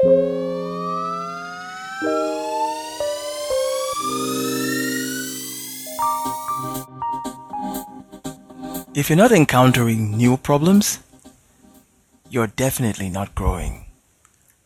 If 0.00 0.06
you're 9.08 9.16
not 9.16 9.32
encountering 9.32 10.16
new 10.16 10.36
problems, 10.36 11.00
you're 12.30 12.46
definitely 12.46 13.08
not 13.08 13.34
growing. 13.34 13.86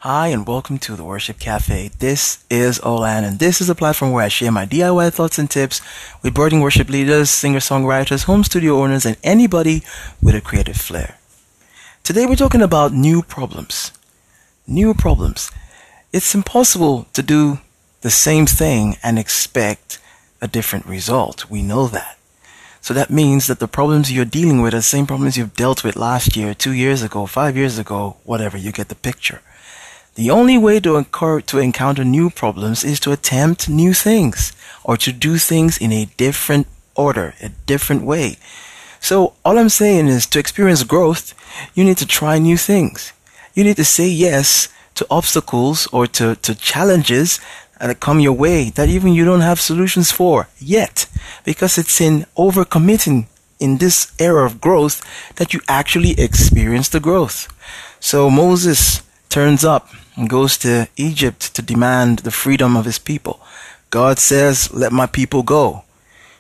Hi, 0.00 0.26
and 0.26 0.46
welcome 0.46 0.76
to 0.80 0.96
the 0.96 1.04
Worship 1.04 1.38
Cafe. 1.38 1.88
This 1.99 2.44
is 2.51 2.78
Olan, 2.80 3.24
and 3.24 3.38
this 3.38 3.62
is 3.62 3.71
a 3.71 3.74
platform 3.74 4.12
where 4.12 4.26
I 4.26 4.28
share 4.28 4.53
my 4.53 4.67
DIY 4.67 5.14
thoughts 5.14 5.38
and 5.38 5.51
tips 5.51 5.80
with 6.22 6.35
budding 6.35 6.60
worship 6.60 6.90
leaders, 6.90 7.30
singer 7.30 7.60
songwriters, 7.60 8.24
home 8.24 8.44
studio 8.44 8.83
owners, 8.83 9.06
and 9.06 9.17
anybody 9.22 9.83
with 10.21 10.35
a 10.35 10.42
creative 10.42 10.76
flair. 10.76 11.17
Today, 12.03 12.26
we're 12.26 12.37
talking 12.37 12.60
about 12.60 12.92
new 12.92 13.22
problems. 13.22 13.92
New 14.67 14.94
problems. 14.94 15.51
It's 16.12 16.34
impossible 16.34 17.06
to 17.15 17.23
do 17.23 17.59
the 18.02 18.11
same 18.11 18.47
thing 18.47 18.97
and 19.02 19.19
expect 19.19 19.98
a 20.41 20.47
different 20.47 20.87
result. 20.87 21.51
We 21.51 21.62
know 21.62 21.88
that. 21.88 22.16
So 22.80 22.95
that 22.95 23.11
means 23.11 23.47
that 23.47 23.59
the 23.59 23.69
problems 23.69 24.12
you're 24.12 24.25
dealing 24.25 24.62
with 24.62 24.75
are 24.75 24.79
the 24.79 24.83
same 24.83 25.07
problems 25.07 25.37
you've 25.37 25.55
dealt 25.55 25.83
with 25.83 25.97
last 25.97 26.37
year, 26.37 26.55
two 26.55 26.73
years 26.73 27.02
ago, 27.02 27.27
five 27.27 27.57
years 27.57 27.79
ago, 27.79 28.16
whatever, 28.25 28.57
you 28.57 28.73
get 28.73 28.88
the 28.88 28.95
picture. 28.95 29.41
The 30.15 30.30
only 30.30 30.59
way 30.59 30.79
to, 30.80 30.97
incur, 30.97 31.41
to 31.41 31.59
encounter 31.59 32.05
new 32.05 32.30
problems 32.30 32.85
is 32.85 33.01
to 33.01 33.13
attempt 33.13 33.69
new 33.69 33.95
things 33.95 34.52
or 34.85 34.97
to 34.99 35.13
do 35.13 35.38
things 35.38 35.79
in 35.79 35.93
a 35.93 36.07
different 36.16 36.66
order, 36.95 37.35
a 37.41 37.49
different 37.66 38.02
way. 38.02 38.37
So 39.01 39.35
all 39.45 39.59
I'm 39.59 39.69
saying 39.69 40.09
is 40.09 40.27
to 40.27 40.38
experience 40.38 40.85
growth, 40.85 41.35
you 41.74 41.83
need 41.83 41.99
to 41.99 42.07
try 42.07 42.38
new 42.38 42.57
things. 42.57 43.13
You 43.55 43.65
need 43.65 43.77
to 43.77 43.84
say 43.84 44.09
yes 44.09 44.69
to 44.95 45.06
obstacles 45.11 45.87
or 45.93 46.06
to, 46.06 46.37
to 46.37 46.55
challenges 46.55 47.41
that 47.80 48.01
come 48.01 48.20
your 48.20 48.33
way 48.33 48.70
that 48.70 48.88
even 48.88 49.13
you 49.13 49.24
don't 49.24 49.40
have 49.40 49.60
solutions 49.60 50.13
for 50.13 50.49
yet 50.59 51.07
because 51.45 51.79
it's 51.79 52.01
in 52.01 52.27
overcommitting 52.37 53.27
in 53.59 53.79
this 53.79 54.12
era 54.18 54.45
of 54.45 54.60
growth 54.60 55.02
that 55.37 55.52
you 55.52 55.60
actually 55.68 56.12
experience 56.18 56.88
the 56.88 57.01
growth. 57.01 57.49
So 58.01 58.30
Moses 58.30 59.02
turns 59.29 59.65
up 59.65 59.88
and 60.16 60.29
goes 60.29 60.59
to 60.59 60.88
Egypt 60.96 61.55
to 61.55 61.62
demand 61.62 62.21
the 62.21 62.30
freedom 62.30 62.77
of 62.77 62.84
his 62.84 62.99
people. 62.99 63.40
God 63.90 64.18
says, 64.18 64.72
let 64.72 64.92
my 64.92 65.06
people 65.06 65.42
go. 65.42 65.84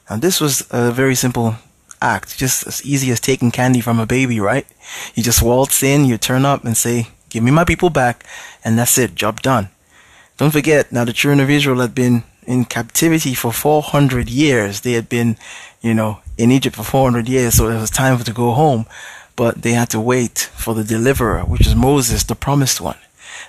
And 0.08 0.20
this 0.22 0.40
was 0.40 0.66
a 0.70 0.90
very 0.90 1.14
simple 1.14 1.56
act, 2.02 2.36
just 2.36 2.66
as 2.66 2.84
easy 2.84 3.10
as 3.10 3.20
taking 3.20 3.50
candy 3.50 3.80
from 3.80 3.98
a 3.98 4.06
baby, 4.06 4.40
right? 4.40 4.66
You 5.14 5.22
just 5.22 5.42
waltz 5.42 5.82
in, 5.82 6.04
you 6.04 6.18
turn 6.18 6.44
up 6.44 6.64
and 6.64 6.76
say, 6.76 7.08
give 7.30 7.42
me 7.42 7.50
my 7.50 7.64
people 7.64 7.90
back, 7.90 8.24
and 8.64 8.78
that's 8.78 8.98
it, 8.98 9.14
job 9.14 9.40
done. 9.40 9.68
Don't 10.36 10.50
forget, 10.50 10.90
now 10.90 11.04
the 11.04 11.12
children 11.12 11.40
of 11.40 11.50
Israel 11.50 11.80
had 11.80 11.94
been 11.94 12.24
in 12.46 12.64
captivity 12.64 13.34
for 13.34 13.52
400 13.52 14.28
years. 14.28 14.80
They 14.80 14.92
had 14.92 15.08
been, 15.08 15.36
you 15.80 15.94
know, 15.94 16.20
in 16.36 16.50
Egypt 16.50 16.76
for 16.76 16.82
400 16.82 17.28
years, 17.28 17.54
so 17.54 17.68
it 17.68 17.80
was 17.80 17.90
time 17.90 18.18
to 18.18 18.32
go 18.32 18.52
home. 18.52 18.86
But 19.36 19.62
they 19.62 19.72
had 19.72 19.90
to 19.90 20.00
wait 20.00 20.38
for 20.38 20.74
the 20.74 20.84
deliverer, 20.84 21.42
which 21.42 21.66
is 21.66 21.74
Moses, 21.74 22.24
the 22.24 22.34
promised 22.34 22.80
one. 22.80 22.98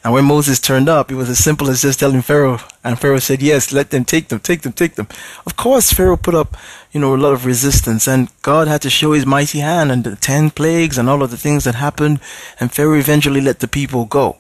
And 0.04 0.14
when 0.14 0.26
Moses 0.26 0.60
turned 0.60 0.90
up, 0.90 1.12
it 1.12 1.16
was 1.16 1.30
as 1.30 1.40
simple 1.40 1.70
as 1.70 1.82
just 1.82 2.00
telling 2.00 2.22
Pharaoh, 2.22 2.60
and 2.84 3.00
Pharaoh 3.00 3.20
said, 3.20 3.42
yes, 3.42 3.72
let 3.72 3.90
them 3.92 4.06
take 4.06 4.28
them, 4.28 4.40
take 4.40 4.62
them, 4.62 4.74
take 4.74 4.96
them. 4.96 5.08
Of 5.46 5.56
course, 5.56 5.94
Pharaoh 5.94 6.18
put 6.18 6.36
up, 6.36 6.58
you 6.92 7.00
know, 7.00 7.16
a 7.16 7.18
lot 7.18 7.34
of 7.34 7.46
resistance, 7.46 8.08
and 8.08 8.30
God 8.42 8.68
had 8.68 8.82
to 8.82 8.90
show 8.90 9.14
his 9.14 9.26
mighty 9.26 9.60
hand 9.60 9.92
and 9.92 10.04
the 10.04 10.16
ten 10.16 10.50
plagues 10.50 10.98
and 10.98 11.10
all 11.10 11.24
of 11.24 11.32
the 11.32 11.38
things 11.38 11.64
that 11.64 11.76
happened, 11.76 12.20
and 12.60 12.72
Pharaoh 12.72 13.00
eventually 13.00 13.42
let 13.42 13.60
the 13.60 13.68
people 13.68 14.06
go. 14.06 14.38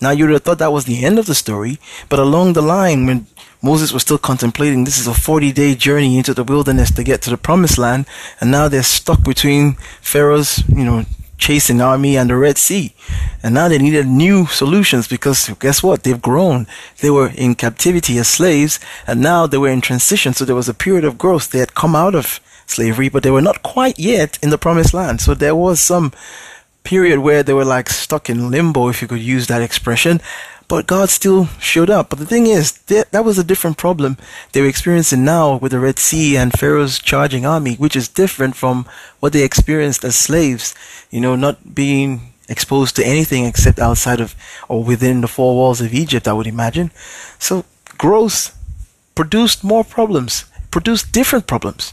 Now 0.00 0.10
you 0.10 0.24
would 0.24 0.32
have 0.32 0.42
thought 0.42 0.58
that 0.58 0.72
was 0.72 0.86
the 0.86 1.04
end 1.04 1.18
of 1.18 1.26
the 1.26 1.34
story, 1.34 1.78
but 2.08 2.18
along 2.18 2.54
the 2.54 2.62
line, 2.62 3.04
when 3.06 3.26
Moses 3.62 3.92
was 3.92 4.02
still 4.02 4.18
contemplating 4.18 4.84
this 4.84 4.98
is 4.98 5.06
a 5.06 5.12
40 5.12 5.52
day 5.52 5.74
journey 5.74 6.16
into 6.16 6.32
the 6.32 6.44
wilderness 6.44 6.90
to 6.92 7.04
get 7.04 7.20
to 7.22 7.30
the 7.30 7.36
promised 7.36 7.76
land, 7.76 8.06
and 8.40 8.50
now 8.50 8.68
they're 8.68 8.82
stuck 8.82 9.22
between 9.22 9.74
Pharaoh's, 10.00 10.66
you 10.68 10.84
know, 10.84 11.04
chasing 11.40 11.80
army 11.80 12.16
and 12.16 12.30
the 12.30 12.36
Red 12.36 12.58
Sea. 12.58 12.92
And 13.42 13.54
now 13.54 13.66
they 13.66 13.78
needed 13.78 14.06
new 14.06 14.46
solutions 14.46 15.08
because 15.08 15.48
guess 15.58 15.82
what? 15.82 16.04
They've 16.04 16.20
grown. 16.20 16.66
They 17.00 17.10
were 17.10 17.32
in 17.34 17.56
captivity 17.56 18.18
as 18.18 18.28
slaves, 18.28 18.78
and 19.06 19.20
now 19.20 19.46
they 19.46 19.58
were 19.58 19.70
in 19.70 19.80
transition. 19.80 20.34
So 20.34 20.44
there 20.44 20.54
was 20.54 20.68
a 20.68 20.74
period 20.74 21.04
of 21.04 21.18
growth. 21.18 21.50
They 21.50 21.58
had 21.58 21.74
come 21.74 21.96
out 21.96 22.14
of 22.14 22.40
slavery, 22.66 23.08
but 23.08 23.22
they 23.24 23.32
were 23.32 23.42
not 23.42 23.62
quite 23.62 23.98
yet 23.98 24.38
in 24.42 24.50
the 24.50 24.58
promised 24.58 24.94
land. 24.94 25.20
So 25.20 25.34
there 25.34 25.56
was 25.56 25.80
some 25.80 26.12
period 26.84 27.18
where 27.18 27.42
they 27.42 27.52
were 27.52 27.64
like 27.64 27.88
stuck 27.88 28.30
in 28.30 28.50
limbo, 28.50 28.88
if 28.88 29.02
you 29.02 29.08
could 29.08 29.20
use 29.20 29.46
that 29.48 29.62
expression. 29.62 30.20
But 30.70 30.86
God 30.86 31.10
still 31.10 31.46
showed 31.58 31.90
up. 31.90 32.10
But 32.10 32.20
the 32.20 32.26
thing 32.26 32.46
is, 32.46 32.70
that 32.86 33.24
was 33.24 33.38
a 33.38 33.44
different 33.44 33.76
problem 33.76 34.16
they 34.52 34.60
were 34.60 34.68
experiencing 34.68 35.24
now 35.24 35.56
with 35.56 35.72
the 35.72 35.80
Red 35.80 35.98
Sea 35.98 36.36
and 36.36 36.52
Pharaoh's 36.52 37.00
charging 37.00 37.44
army, 37.44 37.74
which 37.74 37.96
is 37.96 38.06
different 38.06 38.54
from 38.54 38.86
what 39.18 39.32
they 39.32 39.42
experienced 39.42 40.04
as 40.04 40.14
slaves. 40.14 40.72
You 41.10 41.20
know, 41.20 41.34
not 41.34 41.74
being 41.74 42.34
exposed 42.48 42.94
to 42.96 43.04
anything 43.04 43.46
except 43.46 43.80
outside 43.80 44.20
of 44.20 44.36
or 44.68 44.84
within 44.84 45.22
the 45.22 45.28
four 45.28 45.56
walls 45.56 45.80
of 45.80 45.92
Egypt, 45.92 46.28
I 46.28 46.34
would 46.34 46.46
imagine. 46.46 46.92
So 47.40 47.64
growth 47.98 48.56
produced 49.16 49.64
more 49.64 49.82
problems 49.82 50.44
produce 50.70 51.02
different 51.02 51.46
problems. 51.46 51.92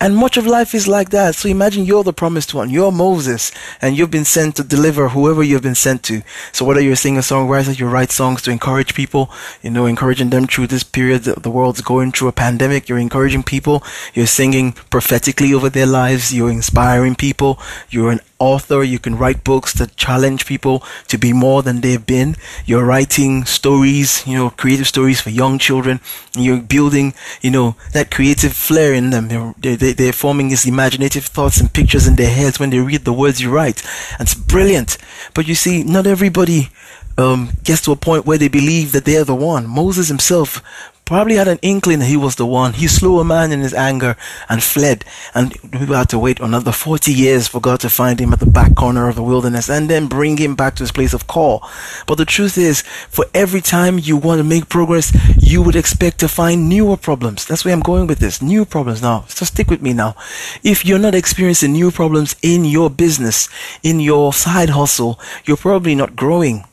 And 0.00 0.16
much 0.16 0.36
of 0.36 0.46
life 0.46 0.74
is 0.74 0.88
like 0.88 1.10
that. 1.10 1.34
So 1.34 1.48
imagine 1.48 1.84
you're 1.84 2.04
the 2.04 2.12
promised 2.12 2.54
one. 2.54 2.70
You're 2.70 2.92
Moses 2.92 3.52
and 3.80 3.96
you've 3.96 4.10
been 4.10 4.24
sent 4.24 4.56
to 4.56 4.64
deliver 4.64 5.10
whoever 5.10 5.42
you've 5.42 5.62
been 5.62 5.74
sent 5.74 6.02
to. 6.04 6.22
So 6.52 6.64
whether 6.64 6.80
you're 6.80 6.94
a 6.94 6.96
singer 6.96 7.20
songwriter, 7.20 7.78
you 7.78 7.86
write 7.88 8.10
songs 8.10 8.42
to 8.42 8.50
encourage 8.50 8.94
people, 8.94 9.30
you 9.62 9.70
know, 9.70 9.86
encouraging 9.86 10.30
them 10.30 10.46
through 10.46 10.68
this 10.68 10.82
period 10.82 11.24
that 11.24 11.42
the 11.42 11.50
world's 11.50 11.80
going 11.80 12.12
through 12.12 12.28
a 12.28 12.32
pandemic, 12.32 12.88
you're 12.88 12.98
encouraging 12.98 13.42
people, 13.42 13.82
you're 14.14 14.26
singing 14.26 14.72
prophetically 14.72 15.52
over 15.52 15.68
their 15.68 15.86
lives, 15.86 16.34
you're 16.34 16.50
inspiring 16.50 17.14
people, 17.14 17.58
you're 17.90 18.10
an 18.10 18.20
author. 18.44 18.82
You 18.82 18.98
can 18.98 19.16
write 19.16 19.44
books 19.44 19.72
that 19.74 19.96
challenge 19.96 20.46
people 20.46 20.82
to 21.08 21.16
be 21.18 21.32
more 21.32 21.62
than 21.62 21.80
they've 21.80 22.04
been. 22.04 22.36
You're 22.66 22.84
writing 22.84 23.44
stories, 23.44 24.26
you 24.26 24.36
know, 24.36 24.50
creative 24.50 24.86
stories 24.86 25.20
for 25.20 25.30
young 25.30 25.58
children. 25.58 26.00
And 26.34 26.44
you're 26.44 26.60
building, 26.60 27.14
you 27.40 27.50
know, 27.50 27.76
that 27.92 28.10
creative 28.10 28.52
flair 28.52 28.92
in 28.92 29.10
them. 29.10 29.28
They're, 29.28 29.76
they're, 29.76 29.94
they're 29.94 30.12
forming 30.12 30.48
these 30.48 30.66
imaginative 30.66 31.24
thoughts 31.24 31.60
and 31.60 31.72
pictures 31.72 32.06
in 32.06 32.16
their 32.16 32.30
heads 32.30 32.58
when 32.58 32.70
they 32.70 32.78
read 32.78 33.04
the 33.04 33.12
words 33.12 33.40
you 33.40 33.50
write. 33.50 33.82
And 34.18 34.28
it's 34.28 34.34
brilliant. 34.34 34.98
But 35.34 35.48
you 35.48 35.54
see, 35.54 35.82
not 35.82 36.06
everybody 36.06 36.70
um, 37.16 37.50
gets 37.62 37.82
to 37.82 37.92
a 37.92 37.96
point 37.96 38.26
where 38.26 38.38
they 38.38 38.48
believe 38.48 38.92
that 38.92 39.04
they're 39.04 39.24
the 39.24 39.34
one. 39.34 39.66
Moses 39.66 40.08
himself 40.08 40.62
probably 41.04 41.34
had 41.34 41.48
an 41.48 41.58
inkling 41.60 41.98
that 41.98 42.06
he 42.06 42.16
was 42.16 42.36
the 42.36 42.46
one. 42.46 42.72
He 42.72 42.86
slew 42.86 43.20
a 43.20 43.24
man 43.24 43.52
in 43.52 43.60
his 43.60 43.74
anger 43.74 44.16
and 44.48 44.62
fled. 44.62 45.04
And 45.34 45.54
we 45.72 45.94
had 45.94 46.08
to 46.10 46.18
wait 46.18 46.40
another 46.40 46.72
40 46.72 47.12
years 47.12 47.46
for 47.46 47.60
God 47.60 47.80
to 47.80 47.90
find 47.90 48.20
him 48.20 48.32
at 48.32 48.40
the 48.40 48.46
back 48.46 48.74
corner 48.74 49.08
of 49.08 49.16
the 49.16 49.22
wilderness 49.22 49.68
and 49.68 49.90
then 49.90 50.06
bring 50.06 50.38
him 50.38 50.54
back 50.54 50.76
to 50.76 50.82
his 50.82 50.92
place 50.92 51.12
of 51.12 51.26
call. 51.26 51.66
But 52.06 52.16
the 52.16 52.24
truth 52.24 52.56
is, 52.56 52.82
for 52.82 53.26
every 53.34 53.60
time 53.60 53.98
you 53.98 54.16
want 54.16 54.38
to 54.38 54.44
make 54.44 54.68
progress, 54.68 55.12
you 55.38 55.62
would 55.62 55.76
expect 55.76 56.20
to 56.20 56.28
find 56.28 56.68
newer 56.68 56.96
problems. 56.96 57.44
That's 57.44 57.64
where 57.64 57.74
I'm 57.74 57.80
going 57.80 58.06
with 58.06 58.18
this. 58.18 58.40
New 58.40 58.64
problems 58.64 59.02
now. 59.02 59.24
So 59.28 59.44
stick 59.44 59.68
with 59.68 59.82
me 59.82 59.92
now. 59.92 60.16
If 60.62 60.84
you're 60.84 60.98
not 60.98 61.14
experiencing 61.14 61.72
new 61.72 61.90
problems 61.90 62.36
in 62.42 62.64
your 62.64 62.88
business, 62.88 63.48
in 63.82 64.00
your 64.00 64.32
side 64.32 64.70
hustle, 64.70 65.20
you're 65.44 65.56
probably 65.56 65.94
not 65.94 66.16
growing. 66.16 66.64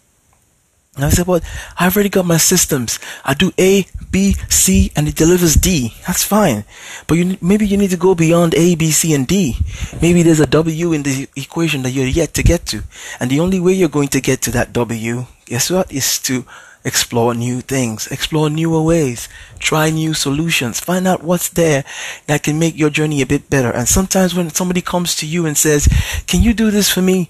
And 0.96 1.06
I 1.06 1.10
said, 1.10 1.26
well, 1.26 1.40
I've 1.80 1.96
already 1.96 2.10
got 2.10 2.26
my 2.26 2.38
systems. 2.38 3.00
I 3.24 3.34
do 3.34 3.54
A, 3.58 3.86
B, 4.12 4.34
C, 4.50 4.92
and 4.96 5.08
it 5.08 5.16
delivers 5.16 5.56
D. 5.56 5.94
That's 6.06 6.24
fine. 6.24 6.66
But 7.08 7.16
you, 7.16 7.38
maybe 7.42 7.66
you 7.66 7.78
need 7.78 7.92
to 7.92 7.98
go 7.98 8.14
beyond 8.14 8.54
A, 8.56 8.76
B, 8.76 8.92
C, 8.92 9.14
and 9.14 9.26
D. 9.26 9.56
Maybe 10.02 10.22
there's 10.22 10.40
a 10.40 10.46
W 10.46 10.92
in 10.92 11.04
the 11.04 11.30
equation 11.36 11.84
that 11.84 11.92
you're 11.92 12.06
yet 12.06 12.34
to 12.36 12.44
get 12.44 12.66
to. 12.68 12.84
And 13.20 13.32
the 13.32 13.40
only 13.40 13.60
way 13.60 13.74
you're 13.74 13.90
going 13.90 14.10
to 14.10 14.22
get 14.22 14.42
to 14.44 14.52
that 14.52 14.74
W, 14.74 15.26
guess 15.46 15.70
what, 15.72 15.92
is 15.92 16.20
to 16.20 16.46
explore 16.84 17.34
new 17.36 17.62
things, 17.62 18.08
explore 18.08 18.50
newer 18.50 18.82
ways, 18.82 19.30
try 19.60 19.90
new 19.90 20.14
solutions, 20.14 20.80
find 20.80 21.08
out 21.08 21.24
what's 21.24 21.50
there 21.50 21.84
that 22.26 22.44
can 22.44 22.58
make 22.58 22.78
your 22.78 22.90
journey 22.90 23.22
a 23.22 23.26
bit 23.26 23.50
better. 23.50 23.72
And 23.72 23.88
sometimes 23.88 24.36
when 24.36 24.50
somebody 24.50 24.82
comes 24.82 25.16
to 25.18 25.28
you 25.28 25.46
and 25.46 25.58
says, 25.58 25.88
can 26.28 26.42
you 26.42 26.54
do 26.54 26.72
this 26.72 26.90
for 26.90 27.02
me? 27.02 27.30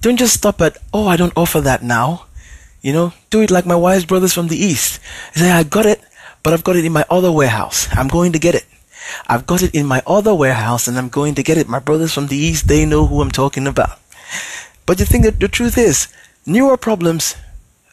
Don't 0.00 0.18
just 0.18 0.34
stop 0.34 0.60
at, 0.60 0.78
oh, 0.94 1.08
I 1.08 1.16
don't 1.16 1.36
offer 1.36 1.60
that 1.60 1.82
now 1.82 2.26
you 2.82 2.92
know, 2.92 3.12
do 3.30 3.40
it 3.40 3.50
like 3.50 3.64
my 3.64 3.76
wise 3.76 4.04
brothers 4.04 4.34
from 4.34 4.48
the 4.48 4.56
east. 4.56 5.00
They 5.34 5.42
Say, 5.42 5.50
I 5.52 5.62
got 5.62 5.86
it, 5.86 6.02
but 6.42 6.52
I've 6.52 6.64
got 6.64 6.76
it 6.76 6.84
in 6.84 6.92
my 6.92 7.04
other 7.10 7.30
warehouse. 7.30 7.88
I'm 7.92 8.08
going 8.08 8.32
to 8.32 8.38
get 8.38 8.54
it. 8.54 8.66
I've 9.26 9.46
got 9.46 9.62
it 9.62 9.74
in 9.74 9.86
my 9.86 10.02
other 10.06 10.34
warehouse 10.34 10.86
and 10.88 10.96
I'm 10.98 11.08
going 11.08 11.34
to 11.36 11.42
get 11.42 11.58
it. 11.58 11.68
My 11.68 11.78
brothers 11.78 12.12
from 12.14 12.28
the 12.28 12.36
east, 12.36 12.68
they 12.68 12.84
know 12.84 13.06
who 13.06 13.20
I'm 13.20 13.30
talking 13.30 13.66
about. 13.66 13.98
But 14.86 14.98
you 14.98 15.04
think 15.04 15.24
that 15.24 15.40
the 15.40 15.48
truth 15.48 15.78
is, 15.78 16.08
newer 16.46 16.76
problems, 16.76 17.36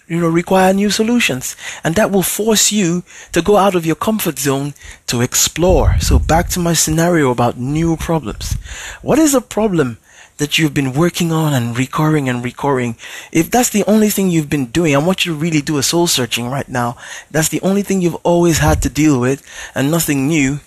you 0.07 0.19
know, 0.19 0.27
require 0.27 0.73
new 0.73 0.89
solutions. 0.89 1.55
And 1.83 1.95
that 1.95 2.11
will 2.11 2.23
force 2.23 2.71
you 2.71 3.03
to 3.31 3.41
go 3.41 3.57
out 3.57 3.75
of 3.75 3.85
your 3.85 3.95
comfort 3.95 4.39
zone 4.39 4.73
to 5.07 5.21
explore. 5.21 5.99
So 5.99 6.17
back 6.19 6.49
to 6.49 6.59
my 6.59 6.73
scenario 6.73 7.31
about 7.31 7.57
new 7.57 7.95
problems. 7.95 8.53
What 9.01 9.19
is 9.19 9.33
a 9.33 9.41
problem 9.41 9.97
that 10.39 10.57
you've 10.57 10.73
been 10.73 10.93
working 10.93 11.31
on 11.31 11.53
and 11.53 11.77
recurring 11.77 12.27
and 12.27 12.43
recurring, 12.43 12.95
if 13.31 13.51
that's 13.51 13.69
the 13.69 13.83
only 13.85 14.09
thing 14.09 14.29
you've 14.29 14.49
been 14.49 14.65
doing, 14.67 14.95
I 14.95 14.99
want 14.99 15.25
you 15.25 15.33
to 15.33 15.39
really 15.39 15.61
do 15.61 15.77
a 15.77 15.83
soul 15.83 16.07
searching 16.07 16.49
right 16.49 16.67
now. 16.67 16.97
That's 17.29 17.49
the 17.49 17.61
only 17.61 17.83
thing 17.83 18.01
you've 18.01 18.23
always 18.23 18.57
had 18.59 18.81
to 18.81 18.89
deal 18.89 19.19
with 19.19 19.45
and 19.75 19.91
nothing 19.91 20.27
new. 20.27 20.59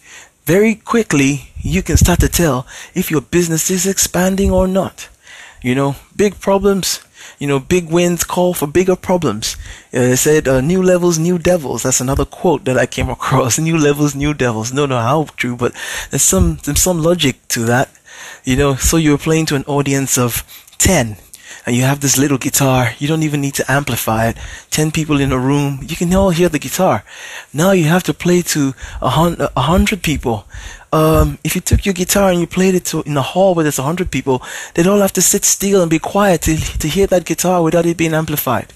Very 0.45 0.75
quickly, 0.75 1.53
you 1.61 1.83
can 1.83 1.97
start 1.97 2.21
to 2.21 2.29
tell 2.29 2.67
if 2.95 3.11
your 3.11 3.21
business 3.21 3.71
is 3.71 3.87
expanding 3.87 4.51
or 4.51 4.69
not. 4.69 5.09
You 5.63 5.75
know, 5.75 5.97
big 6.17 6.41
problems, 6.41 7.01
you 7.39 7.47
know, 7.47 7.61
big 7.61 7.89
wins 7.89 8.25
call 8.25 8.53
for 8.53 8.67
bigger 8.67 8.97
problems. 8.97 9.57
Uh, 9.95 10.13
it 10.13 10.17
said, 10.17 10.49
uh, 10.49 10.61
new 10.61 10.83
levels, 10.83 11.19
new 11.19 11.39
devils. 11.39 11.85
That's 11.85 12.01
another 12.01 12.25
quote 12.25 12.65
that 12.65 12.77
I 12.77 12.87
came 12.87 13.09
across. 13.17 13.59
New 13.59 13.79
levels, 13.79 14.15
new 14.15 14.35
devils. 14.35 14.73
No, 14.73 14.87
no, 14.87 14.99
how 14.99 15.25
true, 15.37 15.57
but 15.57 15.73
there's 16.11 16.23
some, 16.23 16.59
there's 16.65 16.83
some 16.83 17.03
logic 17.03 17.47
to 17.49 17.61
that. 17.67 17.91
You 18.45 18.57
know, 18.57 18.75
so 18.75 18.97
you're 18.97 19.19
playing 19.19 19.47
to 19.47 19.55
an 19.55 19.65
audience 19.65 20.19
of 20.19 20.45
10 20.79 21.17
and 21.65 21.77
you 21.77 21.83
have 21.83 22.01
this 22.01 22.19
little 22.19 22.39
guitar. 22.39 22.93
You 22.99 23.07
don't 23.07 23.23
even 23.23 23.41
need 23.41 23.55
to 23.55 23.71
amplify 23.71 24.29
it. 24.29 24.37
10 24.71 24.91
people 24.91 25.21
in 25.21 25.31
a 25.31 25.39
room. 25.39 25.81
You 25.83 25.95
can 25.95 26.13
all 26.15 26.31
hear 26.31 26.49
the 26.49 26.59
guitar. 26.59 27.05
Now 27.53 27.71
you 27.71 27.85
have 27.85 28.03
to 28.05 28.15
play 28.15 28.43
to 28.43 28.75
a 29.01 29.11
hundred 29.11 30.03
people. 30.03 30.47
Um, 30.93 31.39
if 31.43 31.55
you 31.55 31.63
took 31.63 31.87
your 31.87 31.95
guitar 31.95 32.31
and 32.31 32.39
you 32.39 32.47
played 32.47 32.75
it 32.75 32.85
to, 32.87 33.03
in 33.03 33.17
a 33.17 33.23
hall 33.23 33.55
where 33.55 33.63
there's 33.63 33.79
a 33.79 33.83
hundred 33.83 34.11
people, 34.11 34.43
they'd 34.75 34.87
all 34.87 35.01
have 35.01 35.13
to 35.15 35.23
sit 35.23 35.45
still 35.45 35.81
and 35.81 35.91
be 35.91 35.99
quiet 35.99 36.43
to, 36.43 36.57
to 36.57 36.87
hear 36.87 37.07
that 37.07 37.25
guitar 37.25 37.63
without 37.63 37.87
it 37.87 37.97
being 37.97 38.13
amplified. 38.13 38.75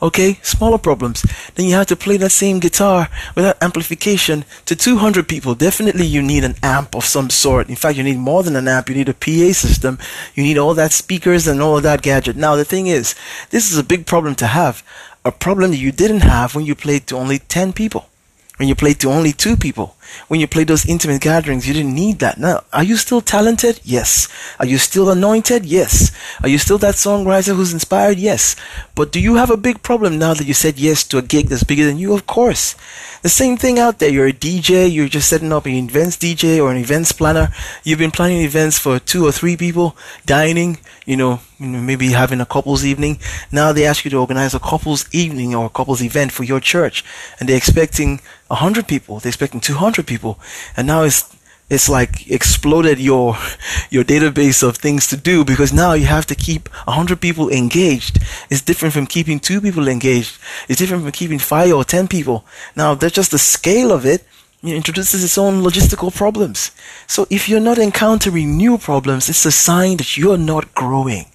Okay, 0.00 0.38
smaller 0.42 0.78
problems. 0.78 1.22
Then 1.54 1.66
you 1.66 1.74
have 1.74 1.86
to 1.88 1.96
play 1.96 2.18
that 2.18 2.30
same 2.30 2.60
guitar 2.60 3.08
without 3.34 3.60
amplification 3.60 4.44
to 4.66 4.76
200 4.76 5.26
people. 5.26 5.56
Definitely 5.56 6.06
you 6.06 6.22
need 6.22 6.44
an 6.44 6.54
amp 6.62 6.94
of 6.94 7.04
some 7.04 7.30
sort. 7.30 7.68
In 7.68 7.76
fact, 7.76 7.96
you 7.96 8.04
need 8.04 8.18
more 8.18 8.44
than 8.44 8.54
an 8.54 8.68
amp. 8.68 8.88
You 8.88 8.94
need 8.94 9.08
a 9.08 9.14
PA 9.14 9.52
system. 9.52 9.98
You 10.34 10.44
need 10.44 10.58
all 10.58 10.74
that 10.74 10.92
speakers 10.92 11.48
and 11.48 11.60
all 11.60 11.80
that 11.80 12.02
gadget. 12.02 12.36
Now, 12.36 12.54
the 12.54 12.64
thing 12.64 12.86
is, 12.86 13.14
this 13.50 13.72
is 13.72 13.78
a 13.78 13.84
big 13.84 14.06
problem 14.06 14.34
to 14.36 14.46
have. 14.46 14.84
A 15.24 15.32
problem 15.32 15.72
that 15.72 15.78
you 15.78 15.90
didn't 15.90 16.20
have 16.20 16.54
when 16.54 16.64
you 16.64 16.76
played 16.76 17.08
to 17.08 17.16
only 17.16 17.40
10 17.40 17.72
people. 17.72 18.08
When 18.56 18.68
you 18.68 18.74
played 18.74 19.00
to 19.00 19.10
only 19.10 19.32
two 19.32 19.56
people 19.56 19.96
when 20.28 20.40
you 20.40 20.46
play 20.46 20.64
those 20.64 20.86
intimate 20.86 21.20
gatherings, 21.20 21.66
you 21.66 21.74
didn't 21.74 21.94
need 21.94 22.18
that. 22.18 22.38
Now, 22.38 22.64
are 22.72 22.82
you 22.82 22.96
still 22.96 23.20
talented? 23.20 23.80
Yes. 23.84 24.28
Are 24.58 24.66
you 24.66 24.78
still 24.78 25.10
anointed? 25.10 25.64
Yes. 25.64 26.10
Are 26.42 26.48
you 26.48 26.58
still 26.58 26.78
that 26.78 26.94
songwriter 26.94 27.54
who's 27.54 27.72
inspired? 27.72 28.18
Yes. 28.18 28.56
But 28.94 29.12
do 29.12 29.20
you 29.20 29.36
have 29.36 29.50
a 29.50 29.56
big 29.56 29.82
problem 29.82 30.18
now 30.18 30.34
that 30.34 30.46
you 30.46 30.54
said 30.54 30.78
yes 30.78 31.04
to 31.04 31.18
a 31.18 31.22
gig 31.22 31.48
that's 31.48 31.64
bigger 31.64 31.84
than 31.84 31.98
you? 31.98 32.14
Of 32.14 32.26
course. 32.26 32.74
The 33.22 33.28
same 33.28 33.56
thing 33.56 33.78
out 33.78 33.98
there. 33.98 34.10
You're 34.10 34.28
a 34.28 34.32
DJ, 34.32 34.92
you're 34.92 35.08
just 35.08 35.28
setting 35.28 35.52
up 35.52 35.66
an 35.66 35.72
events 35.72 36.16
DJ 36.16 36.62
or 36.62 36.70
an 36.70 36.76
events 36.76 37.12
planner. 37.12 37.52
You've 37.84 37.98
been 37.98 38.10
planning 38.10 38.42
events 38.42 38.78
for 38.78 38.98
two 38.98 39.26
or 39.26 39.32
three 39.32 39.56
people, 39.56 39.96
dining, 40.24 40.78
you 41.06 41.16
know, 41.16 41.40
maybe 41.58 42.08
having 42.08 42.40
a 42.40 42.46
couples 42.46 42.84
evening. 42.84 43.18
Now 43.50 43.72
they 43.72 43.86
ask 43.86 44.04
you 44.04 44.10
to 44.10 44.18
organize 44.18 44.54
a 44.54 44.58
couples 44.58 45.06
evening 45.12 45.54
or 45.54 45.66
a 45.66 45.70
couples 45.70 46.02
event 46.02 46.32
for 46.32 46.44
your 46.44 46.60
church 46.60 47.04
and 47.38 47.48
they're 47.48 47.56
expecting 47.56 48.20
100 48.48 48.86
people, 48.86 49.20
they're 49.20 49.30
expecting 49.30 49.60
200 49.60 50.06
people. 50.06 50.38
And 50.76 50.86
now 50.86 51.04
it's 51.04 51.34
it's 51.68 51.88
like 51.88 52.30
exploded 52.30 53.00
your 53.00 53.36
your 53.90 54.04
database 54.04 54.62
of 54.62 54.76
things 54.76 55.06
to 55.08 55.16
do 55.16 55.44
because 55.44 55.72
now 55.72 55.94
you 55.94 56.06
have 56.06 56.26
to 56.26 56.34
keep 56.34 56.68
100 56.86 57.20
people 57.20 57.50
engaged. 57.50 58.18
It's 58.50 58.62
different 58.62 58.94
from 58.94 59.06
keeping 59.06 59.40
two 59.40 59.60
people 59.60 59.88
engaged. 59.88 60.38
It's 60.68 60.78
different 60.78 61.02
from 61.04 61.12
keeping 61.12 61.38
five 61.38 61.72
or 61.72 61.84
10 61.84 62.08
people. 62.08 62.44
Now 62.76 62.94
that's 62.94 63.14
just 63.14 63.30
the 63.30 63.38
scale 63.38 63.92
of 63.92 64.04
it 64.04 64.24
it 64.62 64.74
introduces 64.74 65.22
its 65.22 65.38
own 65.38 65.62
logistical 65.62 66.14
problems 66.14 66.70
so 67.06 67.26
if 67.30 67.48
you're 67.48 67.60
not 67.60 67.78
encountering 67.78 68.56
new 68.56 68.78
problems 68.78 69.28
it's 69.28 69.46
a 69.46 69.52
sign 69.52 69.96
that 69.96 70.16
you're 70.16 70.38
not 70.38 70.74
growing 70.74 71.26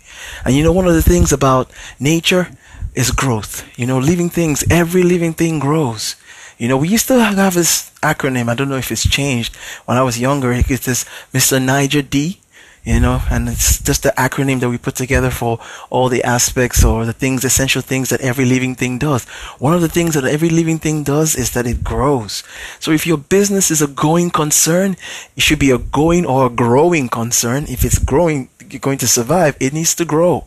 and 0.45 0.56
you 0.56 0.63
know 0.63 0.71
one 0.71 0.88
of 0.88 0.94
the 0.94 1.01
things 1.01 1.31
about 1.31 1.71
nature 2.00 2.50
is 2.95 3.12
growth 3.12 3.65
you 3.77 3.85
know 3.85 4.00
living 4.00 4.29
things 4.29 4.63
every 4.69 5.03
living 5.03 5.33
thing 5.33 5.59
grows 5.59 6.15
you 6.62 6.68
know, 6.68 6.77
we 6.77 6.89
used 6.89 7.07
to 7.07 7.19
have 7.19 7.56
this 7.56 7.89
acronym. 8.03 8.47
I 8.47 8.53
don't 8.53 8.69
know 8.69 8.77
if 8.77 8.91
it's 8.91 9.09
changed. 9.09 9.56
When 9.85 9.97
I 9.97 10.03
was 10.03 10.19
younger, 10.19 10.51
it's 10.51 10.85
this 10.85 11.06
Mr. 11.33 11.59
Niger 11.59 12.03
D. 12.03 12.40
You 12.83 13.00
know, 13.00 13.22
and 13.30 13.48
it's 13.48 13.80
just 13.80 14.01
the 14.01 14.13
acronym 14.18 14.60
that 14.60 14.69
we 14.69 14.80
put 14.80 14.95
together 14.95 15.30
for 15.30 15.60
all 15.92 16.10
the 16.10 16.24
aspects 16.24 16.83
or 16.83 17.06
the 17.06 17.13
things, 17.13 17.45
essential 17.45 17.83
things 17.83 18.10
that 18.10 18.22
every 18.22 18.44
living 18.44 18.74
thing 18.74 18.98
does. 18.98 19.24
One 19.60 19.75
of 19.75 19.81
the 19.81 19.88
things 19.89 20.16
that 20.16 20.24
every 20.24 20.50
living 20.50 20.80
thing 20.80 21.04
does 21.04 21.36
is 21.36 21.51
that 21.51 21.68
it 21.68 21.83
grows. 21.83 22.44
So 22.80 22.89
if 22.89 23.06
your 23.06 23.18
business 23.18 23.69
is 23.69 23.83
a 23.83 23.88
going 23.88 24.31
concern, 24.31 24.98
it 25.38 25.44
should 25.44 25.60
be 25.60 25.69
a 25.69 25.78
going 25.78 26.25
or 26.25 26.48
a 26.48 26.50
growing 26.50 27.07
concern. 27.07 27.66
If 27.69 27.86
it's 27.86 28.00
growing, 28.00 28.50
you're 28.68 28.80
going 28.80 28.98
to 29.00 29.07
survive, 29.07 29.56
it 29.60 29.74
needs 29.74 29.94
to 29.95 30.06
grow. 30.06 30.45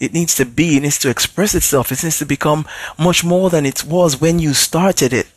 It 0.00 0.12
needs 0.12 0.34
to 0.36 0.44
be, 0.44 0.76
it 0.76 0.82
needs 0.82 0.98
to 0.98 1.10
express 1.10 1.54
itself. 1.54 1.92
It 1.92 2.02
needs 2.02 2.18
to 2.18 2.26
become 2.26 2.66
much 2.98 3.22
more 3.22 3.48
than 3.48 3.64
it 3.64 3.84
was 3.84 4.20
when 4.20 4.40
you 4.40 4.54
started 4.54 5.12
it. 5.12 5.28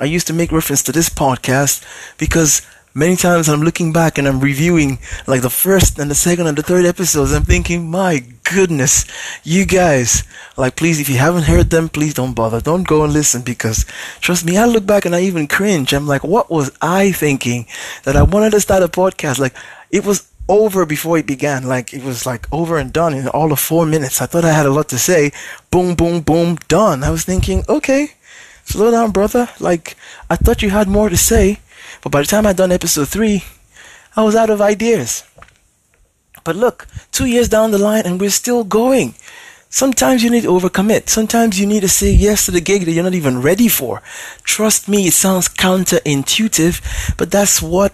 I 0.00 0.04
used 0.04 0.28
to 0.28 0.32
make 0.32 0.52
reference 0.52 0.82
to 0.84 0.92
this 0.92 1.08
podcast 1.08 1.82
because 2.18 2.62
many 2.94 3.16
times 3.16 3.48
I'm 3.48 3.62
looking 3.62 3.92
back 3.92 4.18
and 4.18 4.26
I'm 4.28 4.40
reviewing 4.40 4.98
like 5.26 5.42
the 5.42 5.50
first 5.50 5.98
and 5.98 6.10
the 6.10 6.14
second 6.14 6.46
and 6.46 6.56
the 6.56 6.62
third 6.62 6.84
episodes. 6.84 7.32
I'm 7.32 7.44
thinking, 7.44 7.90
my 7.90 8.24
goodness, 8.44 9.06
you 9.44 9.64
guys, 9.64 10.24
like, 10.56 10.76
please, 10.76 11.00
if 11.00 11.08
you 11.08 11.16
haven't 11.16 11.44
heard 11.44 11.70
them, 11.70 11.88
please 11.88 12.14
don't 12.14 12.34
bother. 12.34 12.60
Don't 12.60 12.86
go 12.86 13.04
and 13.04 13.12
listen 13.12 13.42
because 13.42 13.84
trust 14.20 14.44
me, 14.44 14.56
I 14.56 14.64
look 14.64 14.86
back 14.86 15.04
and 15.04 15.14
I 15.14 15.22
even 15.22 15.46
cringe. 15.46 15.92
I'm 15.92 16.06
like, 16.06 16.24
what 16.24 16.50
was 16.50 16.70
I 16.80 17.12
thinking 17.12 17.66
that 18.04 18.16
I 18.16 18.22
wanted 18.22 18.50
to 18.52 18.60
start 18.60 18.82
a 18.82 18.88
podcast? 18.88 19.38
Like, 19.38 19.56
it 19.90 20.04
was 20.04 20.30
over 20.48 20.84
before 20.84 21.18
it 21.18 21.26
began. 21.26 21.66
Like, 21.66 21.94
it 21.94 22.02
was 22.02 22.26
like 22.26 22.46
over 22.52 22.78
and 22.78 22.92
done 22.92 23.14
in 23.14 23.28
all 23.28 23.52
of 23.52 23.60
four 23.60 23.86
minutes. 23.86 24.20
I 24.20 24.26
thought 24.26 24.44
I 24.44 24.52
had 24.52 24.66
a 24.66 24.72
lot 24.72 24.88
to 24.90 24.98
say. 24.98 25.32
Boom, 25.70 25.94
boom, 25.94 26.20
boom, 26.20 26.56
done. 26.68 27.04
I 27.04 27.10
was 27.10 27.24
thinking, 27.24 27.64
okay 27.68 28.14
Slow 28.64 28.90
down, 28.90 29.10
brother. 29.10 29.48
Like, 29.60 29.96
I 30.30 30.36
thought 30.36 30.62
you 30.62 30.70
had 30.70 30.88
more 30.88 31.08
to 31.08 31.16
say, 31.16 31.58
but 32.00 32.10
by 32.10 32.20
the 32.20 32.26
time 32.26 32.46
I'd 32.46 32.56
done 32.56 32.72
episode 32.72 33.08
3, 33.08 33.42
I 34.16 34.22
was 34.22 34.34
out 34.34 34.50
of 34.50 34.60
ideas. 34.60 35.24
But 36.44 36.56
look, 36.56 36.86
two 37.12 37.26
years 37.26 37.48
down 37.48 37.70
the 37.70 37.78
line 37.78 38.04
and 38.04 38.20
we're 38.20 38.30
still 38.30 38.64
going. 38.64 39.14
Sometimes 39.68 40.22
you 40.22 40.30
need 40.30 40.42
to 40.42 40.48
overcommit. 40.48 41.08
Sometimes 41.08 41.58
you 41.58 41.66
need 41.66 41.80
to 41.80 41.88
say 41.88 42.10
yes 42.10 42.44
to 42.44 42.50
the 42.50 42.60
gig 42.60 42.84
that 42.84 42.92
you're 42.92 43.04
not 43.04 43.14
even 43.14 43.40
ready 43.40 43.68
for. 43.68 44.02
Trust 44.42 44.88
me, 44.88 45.06
it 45.06 45.14
sounds 45.14 45.48
counterintuitive, 45.48 47.16
but 47.16 47.30
that's 47.30 47.62
what 47.62 47.92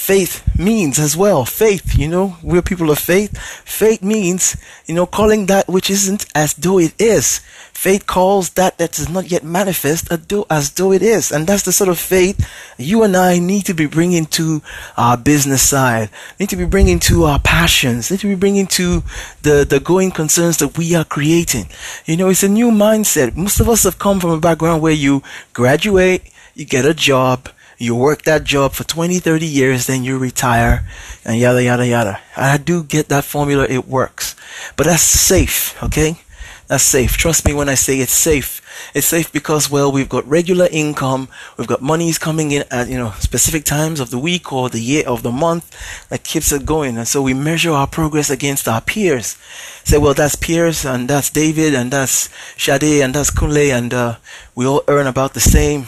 faith 0.00 0.42
means 0.58 0.98
as 0.98 1.14
well. 1.14 1.44
Faith, 1.44 1.96
you 1.98 2.08
know, 2.08 2.36
we're 2.42 2.62
people 2.62 2.90
of 2.90 2.98
faith. 2.98 3.36
Faith 3.66 4.02
means, 4.02 4.56
you 4.86 4.94
know, 4.94 5.04
calling 5.04 5.44
that 5.46 5.68
which 5.68 5.90
isn't 5.90 6.24
as 6.34 6.54
though 6.54 6.78
it 6.78 6.94
is. 6.98 7.40
Faith 7.74 8.06
calls 8.06 8.50
that 8.50 8.78
that 8.78 8.98
is 8.98 9.10
not 9.10 9.30
yet 9.30 9.44
manifest 9.44 10.10
as 10.10 10.70
though 10.70 10.92
it 10.92 11.02
is. 11.02 11.30
And 11.30 11.46
that's 11.46 11.64
the 11.64 11.72
sort 11.72 11.90
of 11.90 11.98
faith 11.98 12.48
you 12.78 13.02
and 13.02 13.14
I 13.14 13.38
need 13.38 13.66
to 13.66 13.74
be 13.74 13.84
bringing 13.84 14.24
to 14.40 14.62
our 14.96 15.18
business 15.18 15.62
side, 15.62 16.08
need 16.40 16.48
to 16.48 16.56
be 16.56 16.64
bringing 16.64 16.98
to 17.00 17.24
our 17.24 17.38
passions, 17.38 18.10
need 18.10 18.20
to 18.20 18.26
be 18.26 18.34
bringing 18.34 18.66
to 18.68 19.02
the, 19.42 19.66
the 19.68 19.80
going 19.80 20.12
concerns 20.12 20.56
that 20.58 20.78
we 20.78 20.94
are 20.94 21.04
creating. 21.04 21.66
You 22.06 22.16
know, 22.16 22.30
it's 22.30 22.42
a 22.42 22.48
new 22.48 22.70
mindset. 22.70 23.36
Most 23.36 23.60
of 23.60 23.68
us 23.68 23.84
have 23.84 23.98
come 23.98 24.18
from 24.18 24.30
a 24.30 24.40
background 24.40 24.80
where 24.80 24.92
you 24.92 25.22
graduate, 25.52 26.22
you 26.54 26.64
get 26.64 26.86
a 26.86 26.94
job, 26.94 27.50
you 27.80 27.96
work 27.96 28.22
that 28.22 28.44
job 28.44 28.72
for 28.72 28.84
20, 28.84 29.18
30 29.20 29.46
years, 29.46 29.86
then 29.86 30.04
you 30.04 30.18
retire, 30.18 30.86
and 31.24 31.38
yada, 31.38 31.62
yada, 31.62 31.86
yada. 31.86 32.20
I 32.36 32.58
do 32.58 32.84
get 32.84 33.08
that 33.08 33.24
formula, 33.24 33.66
it 33.68 33.88
works. 33.88 34.36
But 34.76 34.84
that's 34.84 35.02
safe, 35.02 35.82
okay? 35.82 36.20
That's 36.68 36.84
safe. 36.84 37.16
Trust 37.16 37.46
me 37.46 37.54
when 37.54 37.70
I 37.70 37.74
say 37.74 37.98
it's 37.98 38.12
safe. 38.12 38.60
It's 38.94 39.06
safe 39.06 39.32
because, 39.32 39.70
well, 39.70 39.90
we've 39.90 40.10
got 40.10 40.28
regular 40.28 40.68
income, 40.70 41.28
we've 41.56 41.66
got 41.66 41.80
monies 41.80 42.18
coming 42.18 42.52
in 42.52 42.64
at, 42.70 42.88
you 42.88 42.98
know, 42.98 43.12
specific 43.18 43.64
times 43.64 43.98
of 43.98 44.10
the 44.10 44.18
week 44.18 44.52
or 44.52 44.68
the 44.68 44.78
year 44.78 45.08
of 45.08 45.22
the 45.22 45.32
month 45.32 45.74
that 46.10 46.22
keeps 46.22 46.52
it 46.52 46.66
going. 46.66 46.98
And 46.98 47.08
so 47.08 47.22
we 47.22 47.32
measure 47.32 47.72
our 47.72 47.86
progress 47.86 48.28
against 48.28 48.68
our 48.68 48.82
peers. 48.82 49.38
Say, 49.84 49.96
well, 49.96 50.12
that's 50.12 50.36
Pierce 50.36 50.84
and 50.84 51.08
that's 51.08 51.30
David 51.30 51.74
and 51.74 51.90
that's 51.90 52.28
Shade 52.58 53.02
and 53.02 53.14
that's 53.14 53.30
Kunle 53.30 53.72
and 53.72 53.94
uh, 53.94 54.16
we 54.54 54.66
all 54.66 54.84
earn 54.86 55.06
about 55.06 55.32
the 55.32 55.40
same 55.40 55.86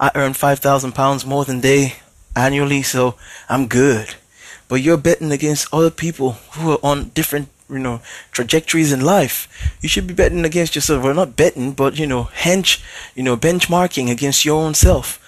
I 0.00 0.10
earn 0.14 0.34
five 0.34 0.58
thousand 0.58 0.92
pounds 0.92 1.24
more 1.24 1.44
than 1.44 1.60
they 1.60 1.94
annually, 2.36 2.82
so 2.82 3.14
I'm 3.48 3.66
good. 3.66 4.14
But 4.68 4.82
you're 4.82 4.96
betting 4.96 5.32
against 5.32 5.72
other 5.72 5.90
people 5.90 6.32
who 6.52 6.72
are 6.72 6.78
on 6.82 7.10
different, 7.10 7.48
you 7.68 7.78
know, 7.78 8.00
trajectories 8.32 8.92
in 8.92 9.00
life. 9.00 9.48
You 9.80 9.88
should 9.88 10.06
be 10.06 10.14
betting 10.14 10.44
against 10.44 10.74
yourself. 10.74 11.02
Well, 11.04 11.14
not 11.14 11.36
betting, 11.36 11.72
but 11.72 11.98
you 11.98 12.06
know, 12.06 12.24
hench, 12.34 12.82
you 13.14 13.22
know, 13.22 13.36
benchmarking 13.36 14.10
against 14.10 14.44
your 14.44 14.60
own 14.62 14.74
self. 14.74 15.20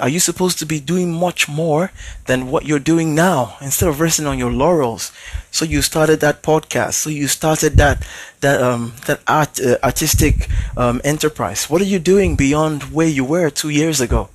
Are 0.00 0.08
you 0.08 0.20
supposed 0.20 0.58
to 0.58 0.66
be 0.66 0.80
doing 0.80 1.12
much 1.12 1.48
more 1.48 1.90
than 2.26 2.50
what 2.50 2.66
you're 2.66 2.78
doing 2.78 3.14
now 3.14 3.56
instead 3.60 3.88
of 3.88 4.00
resting 4.00 4.26
on 4.26 4.38
your 4.38 4.50
laurels? 4.52 5.12
So 5.50 5.64
you 5.64 5.82
started 5.82 6.20
that 6.20 6.42
podcast. 6.42 6.94
So 6.94 7.10
you 7.10 7.28
started 7.28 7.74
that 7.76 8.06
that 8.40 8.60
um 8.62 8.94
that 9.06 9.20
art 9.26 9.60
uh, 9.60 9.78
artistic 9.82 10.48
um, 10.76 11.00
enterprise. 11.04 11.70
What 11.70 11.80
are 11.80 11.90
you 11.94 11.98
doing 11.98 12.36
beyond 12.36 12.92
where 12.92 13.08
you 13.08 13.24
were 13.24 13.50
two 13.50 13.70
years 13.70 14.00
ago? 14.00 14.28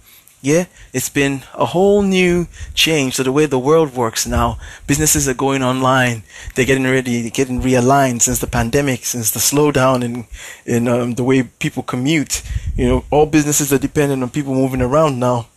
Yeah, 0.43 0.65
it's 0.91 1.07
been 1.07 1.43
a 1.53 1.67
whole 1.67 2.01
new 2.01 2.47
change 2.73 3.15
to 3.15 3.23
the 3.23 3.31
way 3.31 3.45
the 3.45 3.57
world 3.57 3.95
works 3.95 4.27
now. 4.27 4.59
Businesses 4.85 5.25
are 5.29 5.33
going 5.33 5.63
online. 5.63 6.23
They're 6.53 6.65
getting 6.65 6.83
ready, 6.83 7.21
they're 7.21 7.31
getting 7.31 7.61
realigned 7.61 8.23
since 8.23 8.39
the 8.39 8.47
pandemic, 8.47 9.05
since 9.05 9.31
the 9.31 9.39
slowdown 9.39 10.03
in 10.03 10.25
in 10.65 10.89
um, 10.89 11.13
the 11.13 11.23
way 11.23 11.43
people 11.43 11.81
commute. 11.81 12.43
You 12.75 12.87
know, 12.89 13.05
all 13.09 13.25
businesses 13.25 13.71
are 13.71 13.77
dependent 13.77 14.21
on 14.21 14.31
people 14.31 14.53
moving 14.53 14.81
around 14.81 15.17
now. 15.17 15.47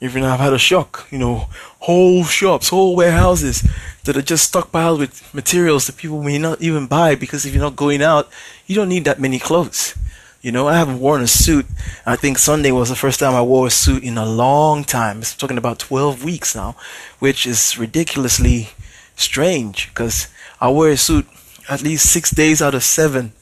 Even 0.00 0.24
I've 0.24 0.40
had 0.40 0.52
a 0.52 0.58
shock. 0.58 1.06
You 1.12 1.18
know, 1.18 1.46
whole 1.86 2.24
shops, 2.24 2.70
whole 2.70 2.96
warehouses 2.96 3.62
that 4.02 4.16
are 4.16 4.22
just 4.22 4.52
stockpiled 4.52 4.98
with 4.98 5.32
materials 5.32 5.86
that 5.86 5.98
people 5.98 6.20
may 6.20 6.38
not 6.38 6.60
even 6.60 6.88
buy 6.88 7.14
because 7.14 7.46
if 7.46 7.54
you're 7.54 7.62
not 7.62 7.76
going 7.76 8.02
out, 8.02 8.28
you 8.66 8.74
don't 8.74 8.88
need 8.88 9.04
that 9.04 9.20
many 9.20 9.38
clothes. 9.38 9.94
You 10.42 10.50
know, 10.50 10.66
I 10.66 10.76
haven't 10.76 10.98
worn 10.98 11.22
a 11.22 11.28
suit. 11.28 11.66
I 12.04 12.16
think 12.16 12.36
Sunday 12.36 12.72
was 12.72 12.88
the 12.88 12.96
first 12.96 13.20
time 13.20 13.32
I 13.32 13.42
wore 13.42 13.68
a 13.68 13.70
suit 13.70 14.02
in 14.02 14.18
a 14.18 14.26
long 14.26 14.82
time. 14.82 15.18
I'm 15.18 15.22
talking 15.22 15.56
about 15.56 15.78
12 15.78 16.24
weeks 16.24 16.56
now, 16.56 16.74
which 17.20 17.46
is 17.46 17.78
ridiculously 17.78 18.70
strange 19.14 19.88
because 19.90 20.26
I 20.60 20.68
wear 20.70 20.90
a 20.90 20.96
suit 20.96 21.28
at 21.70 21.82
least 21.84 22.10
six 22.10 22.32
days 22.32 22.60
out 22.60 22.74
of 22.74 22.82
seven. 22.82 23.34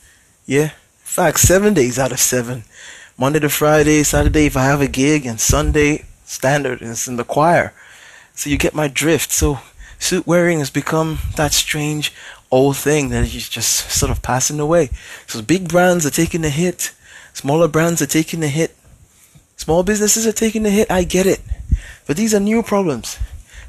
Yeah, 0.44 0.64
in 0.64 0.70
fact, 1.04 1.40
seven 1.40 1.72
days 1.72 1.98
out 1.98 2.12
of 2.12 2.20
seven. 2.20 2.64
Monday 3.16 3.40
to 3.40 3.48
Friday, 3.48 4.02
Saturday 4.02 4.44
if 4.44 4.56
I 4.56 4.64
have 4.64 4.82
a 4.82 4.86
gig, 4.86 5.24
and 5.24 5.40
Sunday 5.40 6.04
standard 6.26 6.82
is 6.82 7.08
in 7.08 7.16
the 7.16 7.24
choir. 7.24 7.72
So 8.34 8.50
you 8.50 8.58
get 8.58 8.74
my 8.74 8.88
drift. 8.88 9.32
So 9.32 9.60
suit 9.98 10.26
wearing 10.26 10.58
has 10.58 10.70
become 10.70 11.18
that 11.36 11.54
strange 11.54 12.12
old 12.50 12.76
thing 12.76 13.10
that 13.10 13.24
is 13.24 13.48
just 13.48 13.90
sort 13.90 14.10
of 14.10 14.22
passing 14.22 14.60
away. 14.60 14.90
So 15.26 15.42
big 15.42 15.68
brands 15.68 16.04
are 16.04 16.10
taking 16.10 16.44
a 16.44 16.50
hit, 16.50 16.92
smaller 17.32 17.68
brands 17.68 18.02
are 18.02 18.06
taking 18.06 18.42
a 18.42 18.48
hit, 18.48 18.74
small 19.56 19.82
businesses 19.82 20.26
are 20.26 20.32
taking 20.32 20.66
a 20.66 20.70
hit. 20.70 20.90
I 20.90 21.04
get 21.04 21.26
it, 21.26 21.40
but 22.06 22.16
these 22.16 22.34
are 22.34 22.40
new 22.40 22.62
problems, 22.62 23.18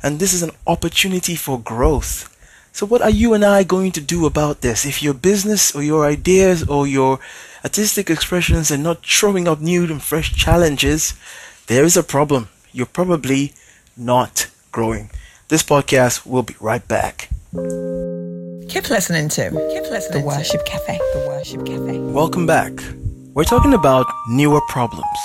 and 0.02 0.20
this 0.20 0.34
is 0.34 0.44
an 0.44 0.52
opportunity 0.66 1.36
for 1.36 1.60
growth. 1.60 2.28
So 2.74 2.86
what 2.86 3.02
are 3.02 3.10
you 3.10 3.34
and 3.34 3.44
I 3.44 3.64
going 3.64 3.92
to 3.94 4.02
do 4.02 4.26
about 4.26 4.62
this? 4.62 4.86
If 4.86 5.04
your 5.04 5.14
business 5.14 5.76
or 5.76 5.84
your 5.84 6.06
ideas 6.06 6.64
or 6.68 6.88
your 6.88 7.20
artistic 7.64 8.10
expressions 8.10 8.72
are 8.72 8.78
not 8.78 9.06
throwing 9.06 9.48
up 9.48 9.60
new 9.60 9.84
and 9.84 10.02
fresh 10.02 10.34
challenges, 10.34 11.14
there 11.68 11.84
is 11.84 11.98
a 11.98 12.04
problem. 12.04 12.48
You're 12.72 12.86
probably 12.86 13.54
not 13.98 14.48
growing. 14.72 15.10
This 15.50 15.64
podcast 15.64 16.26
will 16.26 16.44
be 16.44 16.56
right 16.62 16.88
back. 16.88 17.30
Keep 18.72 18.90
listening 18.90 19.28
to 19.28 19.50
Keep 19.52 19.92
listening 19.92 20.22
the 20.22 20.26
Worship 20.26 20.64
to. 20.64 20.72
Cafe. 20.72 20.98
The 20.98 21.26
Worship 21.28 21.66
Cafe. 21.66 22.00
Welcome 22.00 22.48
back. 22.48 22.72
We're 23.34 23.44
talking 23.44 23.74
about 23.74 24.06
newer 24.30 24.62
problems. 24.70 25.20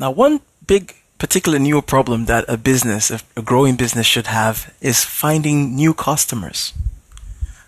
Now, 0.00 0.10
one 0.10 0.40
big 0.66 0.92
particular 1.18 1.60
newer 1.60 1.82
problem 1.82 2.24
that 2.24 2.44
a 2.48 2.56
business, 2.56 3.12
a 3.12 3.42
growing 3.42 3.76
business 3.76 4.08
should 4.08 4.26
have 4.26 4.74
is 4.80 5.04
finding 5.04 5.76
new 5.76 5.94
customers. 5.94 6.72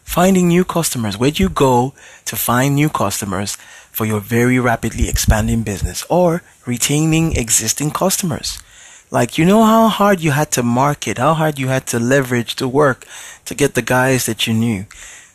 Finding 0.03 0.49
new 0.49 0.65
customers. 0.65 1.17
Where 1.17 1.31
do 1.31 1.45
you 1.45 1.51
go 1.51 1.95
to 2.25 2.35
find 2.35 2.75
new 2.75 2.89
customers 2.89 3.55
for 3.93 4.07
your 4.07 4.19
very 4.19 4.59
rapidly 4.59 5.09
expanding 5.09 5.63
business 5.63 6.05
or 6.11 6.43
retaining 6.67 7.37
existing 7.37 7.93
customers? 7.93 8.59
Like, 9.15 9.39
you 9.39 9.45
know 9.45 9.63
how 9.63 9.87
hard 9.87 10.23
you 10.23 10.33
had 10.33 10.51
to 10.59 10.65
market, 10.65 11.19
how 11.19 11.35
hard 11.35 11.57
you 11.57 11.69
had 11.69 11.87
to 11.87 12.01
leverage 12.01 12.57
to 12.57 12.67
work 12.67 13.07
to 13.45 13.55
get 13.55 13.75
the 13.75 13.91
guys 13.97 14.27
that 14.27 14.49
you 14.49 14.53
knew. 14.53 14.87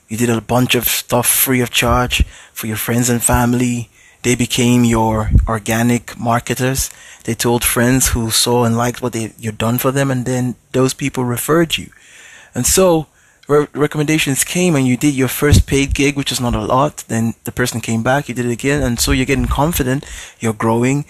You 0.10 0.18
did 0.18 0.30
a 0.30 0.42
bunch 0.42 0.76
of 0.76 0.84
stuff 0.84 1.26
free 1.26 1.62
of 1.62 1.70
charge 1.70 2.26
for 2.52 2.68
your 2.68 2.76
friends 2.76 3.10
and 3.10 3.24
family. 3.24 3.90
They 4.24 4.36
became 4.36 4.84
your 4.84 5.32
organic 5.48 6.20
marketers. 6.20 6.90
They 7.24 7.36
told 7.36 7.64
friends 7.64 8.10
who 8.10 8.32
saw 8.32 8.66
and 8.66 8.76
liked 8.76 9.02
what 9.02 9.14
they, 9.14 9.32
you'd 9.40 9.58
done 9.58 9.78
for 9.78 9.92
them, 9.94 10.12
and 10.12 10.26
then 10.26 10.56
those 10.74 10.94
people 10.94 11.24
referred 11.24 11.78
you. 11.78 11.90
And 12.54 12.68
so, 12.68 13.08
re- 13.48 13.68
recommendations 13.74 14.44
came, 14.44 14.76
and 14.76 14.86
you 14.86 14.98
did 14.98 15.14
your 15.16 15.30
first 15.30 15.68
paid 15.68 15.94
gig, 15.94 16.18
which 16.18 16.34
is 16.34 16.42
not 16.42 16.54
a 16.54 16.66
lot. 16.66 17.06
Then 17.08 17.34
the 17.46 17.54
person 17.54 17.80
came 17.80 18.04
back, 18.04 18.28
you 18.28 18.36
did 18.36 18.46
it 18.46 18.52
again, 18.52 18.84
and 18.84 19.00
so 19.00 19.14
you're 19.14 19.26
getting 19.26 19.48
confident, 19.48 20.04
you're 20.42 20.52
growing, 20.52 21.06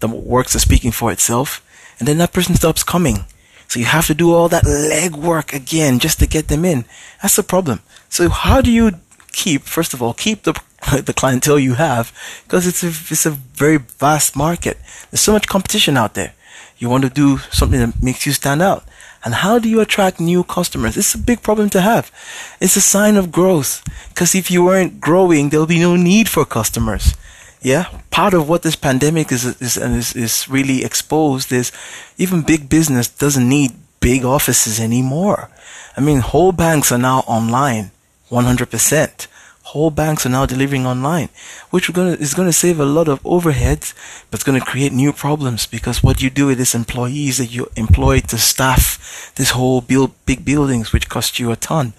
the 0.00 0.08
works 0.08 0.56
are 0.56 0.66
speaking 0.66 0.90
for 0.90 1.12
itself 1.12 1.62
and 2.00 2.08
then 2.08 2.18
that 2.18 2.32
person 2.32 2.56
stops 2.56 2.82
coming. 2.82 3.24
So 3.68 3.78
you 3.78 3.86
have 3.86 4.08
to 4.08 4.14
do 4.14 4.32
all 4.32 4.48
that 4.48 4.64
legwork 4.64 5.54
again 5.54 6.00
just 6.00 6.18
to 6.18 6.26
get 6.26 6.48
them 6.48 6.64
in. 6.64 6.86
That's 7.22 7.36
the 7.36 7.44
problem. 7.44 7.80
So 8.08 8.28
how 8.28 8.60
do 8.60 8.72
you 8.72 8.92
keep, 9.30 9.62
first 9.62 9.94
of 9.94 10.02
all, 10.02 10.12
keep 10.12 10.42
the 10.42 10.60
the 11.04 11.12
clientele 11.12 11.58
you 11.58 11.74
have 11.74 12.10
because 12.44 12.66
it's 12.66 12.82
a 12.82 12.88
it's 12.88 13.26
a 13.26 13.30
very 13.30 13.76
vast 13.76 14.34
market. 14.34 14.78
There's 15.10 15.20
so 15.20 15.32
much 15.32 15.46
competition 15.46 15.96
out 15.96 16.14
there. 16.14 16.32
You 16.78 16.88
want 16.88 17.04
to 17.04 17.10
do 17.10 17.38
something 17.50 17.78
that 17.78 18.02
makes 18.02 18.24
you 18.24 18.32
stand 18.32 18.62
out. 18.62 18.84
And 19.22 19.34
how 19.34 19.58
do 19.58 19.68
you 19.68 19.80
attract 19.80 20.18
new 20.18 20.42
customers? 20.42 20.96
It's 20.96 21.14
a 21.14 21.18
big 21.18 21.42
problem 21.42 21.68
to 21.70 21.82
have. 21.82 22.10
It's 22.58 22.76
a 22.76 22.80
sign 22.80 23.16
of 23.16 23.30
growth 23.30 23.84
because 24.08 24.34
if 24.34 24.50
you 24.50 24.64
weren't 24.64 24.98
growing, 24.98 25.50
there'll 25.50 25.66
be 25.66 25.78
no 25.78 25.94
need 25.96 26.26
for 26.30 26.46
customers 26.46 27.14
yeah. 27.62 27.86
Part 28.10 28.34
of 28.34 28.48
what 28.48 28.62
this 28.62 28.76
pandemic 28.76 29.32
is 29.32 29.44
is 29.44 29.76
is, 29.76 30.16
is 30.16 30.48
really 30.48 30.84
exposed 30.84 31.52
is 31.52 31.72
even 32.18 32.42
big 32.42 32.68
business 32.68 33.08
doesn't 33.08 33.48
need 33.48 33.72
big 34.00 34.24
offices 34.24 34.80
anymore. 34.80 35.50
I 35.96 36.00
mean 36.00 36.20
whole 36.20 36.52
banks 36.52 36.90
are 36.92 36.98
now 36.98 37.20
online 37.26 37.90
100% 38.30 39.26
whole 39.62 39.90
banks 39.90 40.24
are 40.24 40.30
now 40.30 40.46
delivering 40.46 40.86
online 40.86 41.28
which 41.70 41.92
gonna, 41.92 42.12
is 42.12 42.34
going 42.34 42.48
to 42.48 42.52
save 42.52 42.80
a 42.80 42.84
lot 42.84 43.08
of 43.08 43.22
overheads 43.22 43.94
but 44.30 44.38
it's 44.38 44.44
going 44.44 44.58
to 44.58 44.64
create 44.64 44.92
new 44.92 45.12
problems 45.12 45.66
because 45.66 46.02
what 46.02 46.22
you 46.22 46.30
do 46.30 46.46
with 46.46 46.58
these 46.58 46.74
employees 46.74 47.38
that 47.38 47.46
you 47.46 47.68
employ 47.76 48.18
to 48.20 48.38
staff 48.38 49.32
this 49.36 49.50
whole 49.50 49.80
build 49.80 50.12
big 50.26 50.44
buildings 50.44 50.92
which 50.92 51.08
cost 51.08 51.38
you 51.38 51.50
a 51.50 51.56
ton. 51.56 51.92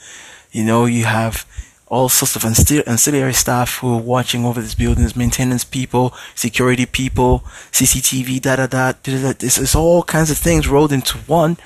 You 0.51 0.63
know 0.65 0.85
you 0.85 1.05
have 1.05 1.45
all 1.91 2.07
sorts 2.07 2.37
of 2.37 2.45
ancillary 2.45 3.33
staff 3.33 3.79
who 3.79 3.93
are 3.93 4.01
watching 4.01 4.45
over 4.45 4.61
these 4.61 4.75
buildings, 4.75 5.13
maintenance 5.13 5.65
people, 5.65 6.13
security 6.35 6.85
people, 6.85 7.43
CCTV, 7.73 8.41
da 8.41 8.55
da 8.55 8.67
da. 8.67 8.93
da, 8.93 9.21
da. 9.21 9.33
This 9.37 9.57
is 9.57 9.75
all 9.75 10.01
kinds 10.01 10.31
of 10.31 10.37
things 10.37 10.69
rolled 10.69 10.93
into 10.93 11.17
one. 11.27 11.57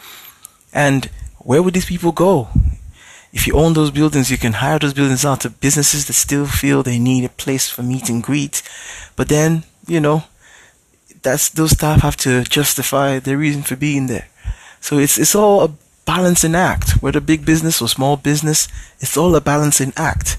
And 0.73 1.11
where 1.37 1.61
would 1.61 1.75
these 1.75 1.85
people 1.85 2.11
go? 2.11 2.49
If 3.33 3.45
you 3.45 3.53
own 3.53 3.73
those 3.73 3.91
buildings, 3.91 4.31
you 4.31 4.39
can 4.39 4.53
hire 4.53 4.79
those 4.79 4.95
buildings 4.95 5.23
out 5.23 5.41
to 5.41 5.51
businesses 5.51 6.07
that 6.07 6.13
still 6.13 6.47
feel 6.47 6.81
they 6.81 6.97
need 6.97 7.23
a 7.23 7.29
place 7.29 7.69
for 7.69 7.83
meet 7.83 8.09
and 8.09 8.23
greet. 8.23 8.63
But 9.15 9.29
then, 9.29 9.63
you 9.85 9.99
know, 9.99 10.23
that's 11.21 11.49
those 11.49 11.71
staff 11.71 12.01
have 12.01 12.17
to 12.17 12.43
justify 12.43 13.19
their 13.19 13.37
reason 13.37 13.61
for 13.61 13.75
being 13.75 14.07
there. 14.07 14.27
So 14.81 14.97
it's 14.97 15.19
it's 15.19 15.35
all 15.35 15.65
a 15.65 15.69
balancing 16.05 16.55
act. 16.55 17.01
Whether 17.01 17.19
big 17.19 17.45
business 17.45 17.81
or 17.81 17.87
small 17.87 18.17
business, 18.17 18.67
it's 18.99 19.17
all 19.17 19.35
a 19.35 19.41
balancing 19.41 19.93
act. 19.97 20.37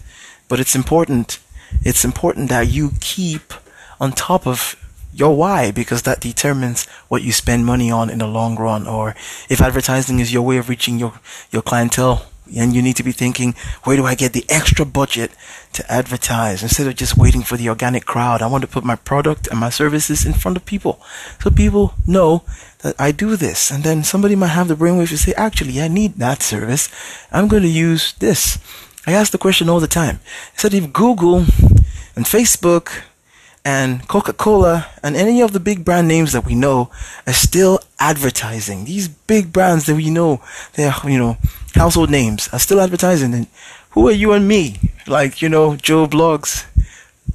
But 0.49 0.61
it's 0.61 0.75
important. 0.75 1.39
It's 1.83 2.05
important 2.05 2.49
that 2.49 2.69
you 2.69 2.93
keep 3.01 3.53
on 4.01 4.13
top 4.13 4.47
of 4.47 4.77
your 5.13 5.35
why 5.35 5.71
because 5.71 6.03
that 6.03 6.21
determines 6.21 6.87
what 7.09 7.23
you 7.23 7.33
spend 7.33 7.65
money 7.65 7.91
on 7.91 8.11
in 8.11 8.19
the 8.19 8.27
long 8.27 8.57
run. 8.57 8.87
Or 8.87 9.15
if 9.49 9.61
advertising 9.61 10.21
is 10.21 10.33
your 10.33 10.43
way 10.43 10.59
of 10.59 10.69
reaching 10.69 10.99
your, 10.99 11.15
your 11.51 11.63
clientele, 11.63 12.27
and 12.55 12.75
you 12.75 12.83
need 12.83 12.97
to 12.97 13.03
be 13.03 13.13
thinking, 13.13 13.55
where 13.85 13.97
do 13.97 14.05
I 14.05 14.15
get 14.15 14.33
the 14.33 14.45
extra 14.49 14.85
budget 14.85 15.33
to 15.73 15.91
advertise 15.91 16.63
instead 16.63 16.87
of 16.87 16.97
just 16.97 17.17
waiting 17.17 17.43
for 17.43 17.57
the 17.57 17.69
organic 17.69 18.05
crowd? 18.05 18.43
I 18.43 18.47
want 18.47 18.63
to 18.63 18.69
put 18.69 18.85
my 18.85 18.97
product 18.97 19.49
and 19.49 19.59
my 19.59 19.71
services 19.71 20.25
in 20.25 20.35
front 20.35 20.57
of 20.57 20.67
people 20.67 21.01
so 21.43 21.51
people 21.51 21.95
know 22.07 22.45
that 22.81 22.95
I 22.99 23.13
do 23.13 23.37
this. 23.37 23.71
And 23.71 23.85
then 23.85 24.05
somebody 24.05 24.37
might 24.37 24.49
have 24.49 24.69
the 24.69 24.75
brainwave 24.75 25.09
to 25.09 25.19
say, 25.19 25.33
actually, 25.35 25.81
I 25.81 25.89
need 25.89 26.15
that 26.15 26.43
service. 26.43 26.89
I'm 27.33 27.49
going 27.49 27.63
to 27.63 27.69
use 27.69 28.13
this. 28.15 28.59
I 29.07 29.13
ask 29.13 29.33
the 29.33 29.39
question 29.39 29.69
all 29.69 29.81
the 29.81 29.87
time. 29.87 30.21
I 30.55 30.61
said, 30.61 30.75
if 30.75 30.93
Google 30.93 31.39
and 32.17 32.25
Facebook 32.25 33.03
and 33.67 34.07
Coca-Cola 34.07 34.87
and 35.03 35.17
any 35.17 35.43
of 35.43 35.53
the 35.53 35.59
big 35.59 35.85
brand 35.85 36.07
names 36.07 36.31
that 36.33 36.47
we 36.47 36.55
know 36.55 36.89
are 37.27 37.33
still 37.33 37.81
advertising. 37.99 38.85
These 38.85 39.09
big 39.09 39.53
brands 39.53 39.87
that 39.87 39.97
we 39.97 40.09
know, 40.09 40.41
they're, 40.75 40.95
you 41.05 41.19
know, 41.19 41.37
household 41.75 42.09
names 42.09 42.49
are 42.53 42.61
still 42.61 42.81
advertising. 42.81 43.35
And 43.35 43.49
who 43.91 44.07
are 44.07 44.13
you 44.13 44.31
and 44.31 44.47
me? 44.47 44.77
Like, 45.09 45.43
you 45.43 45.49
know, 45.49 45.75
Joe 45.75 46.07
Bloggs 46.07 46.65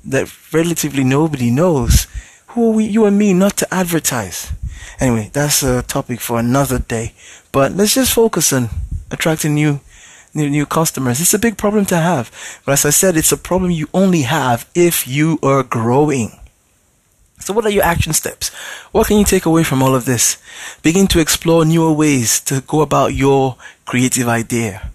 that 0.06 0.32
relatively 0.54 1.04
nobody 1.04 1.52
knows. 1.52 2.08
Who 2.48 2.72
are 2.72 2.76
we, 2.76 2.86
you 2.86 3.04
and 3.04 3.18
me 3.18 3.34
not 3.34 3.58
to 3.58 3.74
advertise? 3.74 4.54
Anyway, 5.02 5.32
that's 5.34 5.64
a 5.64 5.82
topic 5.82 6.22
for 6.22 6.40
another 6.40 6.80
day. 6.80 7.12
But 7.52 7.74
let's 7.74 7.96
just 7.96 8.14
focus 8.14 8.54
on 8.54 8.70
attracting 9.12 9.56
new 9.56 9.82
new, 10.34 10.50
new 10.50 10.66
customers. 10.66 11.20
It's 11.22 11.34
a 11.34 11.40
big 11.40 11.58
problem 11.58 11.86
to 11.88 11.98
have. 11.98 12.32
But 12.66 12.74
as 12.74 12.86
I 12.86 12.90
said, 12.90 13.18
it's 13.18 13.32
a 13.32 13.38
problem 13.38 13.72
you 13.72 13.88
only 13.94 14.24
have 14.24 14.70
if 14.76 15.08
you 15.08 15.40
are 15.44 15.64
growing. 15.64 16.40
So 17.40 17.54
what 17.54 17.66
are 17.66 17.72
your 17.72 17.84
action 17.84 18.14
steps? 18.14 18.50
What 18.92 19.08
can 19.08 19.18
you 19.18 19.26
take 19.26 19.46
away 19.46 19.64
from 19.64 19.82
all 19.82 19.96
of 19.96 20.06
this? 20.06 20.38
Begin 20.84 21.08
to 21.08 21.20
explore 21.20 21.66
newer 21.66 21.92
ways 21.92 22.40
to 22.42 22.62
go 22.62 22.82
about 22.82 23.16
your 23.16 23.58
creative 23.86 24.28
idea. 24.28 24.92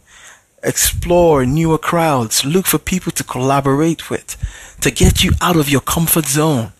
Explore 0.63 1.45
newer 1.45 1.79
crowds. 1.79 2.45
Look 2.45 2.67
for 2.67 2.79
people 2.79 3.13
to 3.13 3.25
collaborate 3.25 4.11
with, 4.11 4.37
to 4.81 4.91
get 4.91 5.25
you 5.25 5.33
out 5.41 5.57
of 5.57 5.69
your 5.69 5.81
comfort 5.81 6.27
zone. 6.27 6.73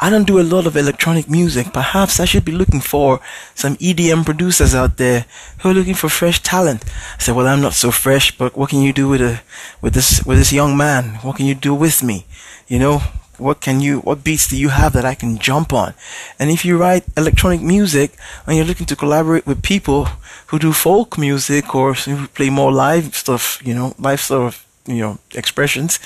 I 0.00 0.10
don't 0.10 0.26
do 0.26 0.38
a 0.38 0.46
lot 0.46 0.66
of 0.66 0.76
electronic 0.76 1.28
music. 1.28 1.72
Perhaps 1.72 2.20
I 2.20 2.24
should 2.24 2.44
be 2.44 2.52
looking 2.52 2.80
for 2.80 3.20
some 3.54 3.76
EDM 3.76 4.24
producers 4.24 4.72
out 4.72 4.96
there 4.96 5.26
who 5.60 5.70
are 5.70 5.74
looking 5.74 5.94
for 5.94 6.08
fresh 6.08 6.40
talent. 6.40 6.84
I 7.16 7.18
said, 7.18 7.34
well, 7.34 7.48
I'm 7.48 7.60
not 7.60 7.74
so 7.74 7.90
fresh, 7.90 8.36
but 8.36 8.56
what 8.56 8.70
can 8.70 8.80
you 8.80 8.92
do 8.92 9.08
with 9.08 9.20
a, 9.20 9.40
with 9.80 9.94
this, 9.94 10.24
with 10.24 10.38
this 10.38 10.52
young 10.52 10.76
man? 10.76 11.16
What 11.22 11.36
can 11.36 11.46
you 11.46 11.56
do 11.56 11.74
with 11.74 12.02
me? 12.04 12.26
You 12.68 12.78
know, 12.78 13.02
what 13.38 13.60
can 13.60 13.80
you, 13.80 13.98
what 14.00 14.22
beats 14.22 14.46
do 14.48 14.56
you 14.56 14.68
have 14.68 14.92
that 14.92 15.04
I 15.04 15.16
can 15.16 15.36
jump 15.36 15.72
on? 15.72 15.94
And 16.38 16.48
if 16.48 16.64
you 16.64 16.78
write 16.78 17.04
electronic 17.16 17.60
music 17.60 18.12
and 18.46 18.56
you're 18.56 18.66
looking 18.66 18.86
to 18.86 18.96
collaborate 18.96 19.46
with 19.48 19.64
people 19.64 20.06
who 20.48 20.60
do 20.60 20.72
folk 20.72 21.18
music 21.18 21.74
or 21.74 21.94
who 21.94 22.28
play 22.28 22.50
more 22.50 22.70
live 22.70 23.16
stuff, 23.16 23.60
you 23.64 23.74
know, 23.74 23.94
live 23.98 24.20
sort 24.20 24.54
of, 24.54 24.66
you 24.86 25.00
know, 25.00 25.18
expressions, 25.34 25.98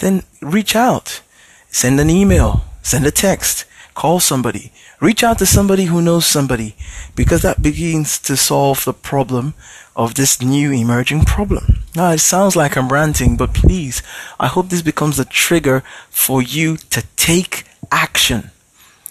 then 0.00 0.22
reach 0.40 0.74
out, 0.74 1.20
send 1.68 2.00
an 2.00 2.08
email, 2.08 2.64
Send 2.84 3.06
a 3.06 3.10
text. 3.10 3.64
Call 3.94 4.20
somebody. 4.20 4.72
Reach 5.00 5.24
out 5.24 5.38
to 5.38 5.46
somebody 5.46 5.84
who 5.84 6.02
knows 6.02 6.26
somebody 6.26 6.76
because 7.16 7.40
that 7.40 7.62
begins 7.62 8.18
to 8.18 8.36
solve 8.36 8.84
the 8.84 8.92
problem 8.92 9.54
of 9.96 10.14
this 10.14 10.42
new 10.42 10.70
emerging 10.70 11.24
problem. 11.24 11.82
Now, 11.96 12.10
it 12.10 12.18
sounds 12.18 12.56
like 12.56 12.76
I'm 12.76 12.90
ranting, 12.90 13.38
but 13.38 13.54
please, 13.54 14.02
I 14.38 14.48
hope 14.48 14.68
this 14.68 14.82
becomes 14.82 15.18
a 15.18 15.24
trigger 15.24 15.82
for 16.10 16.42
you 16.42 16.76
to 16.90 17.02
take 17.16 17.64
action. 17.90 18.50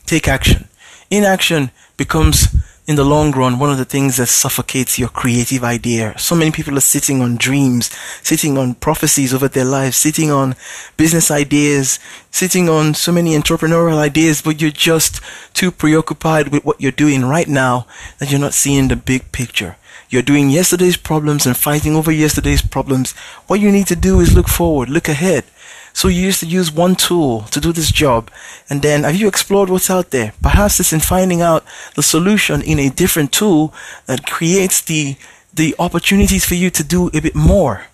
Take 0.06 0.28
action. 0.28 0.68
Inaction 1.10 1.72
becomes 1.98 2.48
in 2.86 2.98
the 2.98 3.06
long 3.06 3.32
run, 3.32 3.60
one 3.60 3.72
of 3.72 3.78
the 3.78 3.86
things 3.86 4.18
that 4.18 4.28
suffocates 4.28 5.00
your 5.00 5.08
creative 5.08 5.64
idea. 5.64 6.18
So 6.18 6.36
many 6.36 6.52
people 6.52 6.78
are 6.78 6.82
sitting 6.82 7.22
on 7.22 7.38
dreams, 7.38 7.90
sitting 8.22 8.58
on 8.58 8.76
prophecies 8.76 9.34
over 9.34 9.48
their 9.48 9.64
lives, 9.64 9.96
sitting 9.96 10.30
on 10.32 10.56
business 10.98 11.32
ideas, 11.32 11.98
sitting 12.30 12.68
on 12.68 12.94
so 12.94 13.14
many 13.14 13.38
entrepreneurial 13.38 13.98
ideas, 13.98 14.42
but 14.42 14.62
you're 14.62 14.72
just 14.72 15.22
too 15.54 15.72
preoccupied 15.72 16.50
with 16.50 16.66
what 16.66 16.82
you're 16.82 16.92
doing 16.92 17.24
right 17.24 17.48
now 17.48 17.88
that 18.20 18.30
you're 18.30 18.40
not 18.40 18.54
seeing 18.54 18.90
the 18.90 18.98
big 18.98 19.32
picture. 19.32 19.78
You're 20.10 20.22
doing 20.22 20.50
yesterday's 20.50 20.98
problems 20.98 21.46
and 21.46 21.56
fighting 21.56 21.96
over 21.96 22.12
yesterday's 22.12 22.62
problems. 22.62 23.14
What 23.48 23.62
you 23.62 23.72
need 23.72 23.88
to 23.88 23.96
do 23.96 24.20
is 24.20 24.36
look 24.36 24.50
forward, 24.50 24.90
look 24.90 25.08
ahead. 25.08 25.46
So 25.94 26.08
you 26.08 26.22
used 26.22 26.40
to 26.40 26.48
use 26.48 26.72
one 26.72 26.96
tool 26.96 27.44
to 27.52 27.62
do 27.62 27.72
this 27.72 27.92
job, 27.92 28.30
and 28.70 28.82
then 28.82 29.04
have 29.04 29.16
you 29.16 29.28
explored 29.28 29.70
what's 29.70 29.90
out 29.90 30.10
there? 30.10 30.34
Perhaps 30.42 30.80
it's 30.80 30.92
in 30.92 31.00
finding 31.00 31.42
out 31.42 31.64
the 31.96 32.04
solution 32.04 32.62
in 32.62 32.80
a 32.80 32.90
different 32.90 33.32
tool 33.32 33.74
that 34.08 34.26
creates 34.26 34.82
the 34.82 35.16
the 35.54 35.76
opportunities 35.78 36.46
for 36.46 36.56
you 36.56 36.72
to 36.72 36.84
do 36.84 37.10
a 37.14 37.22
bit 37.22 37.36
more. 37.36 37.86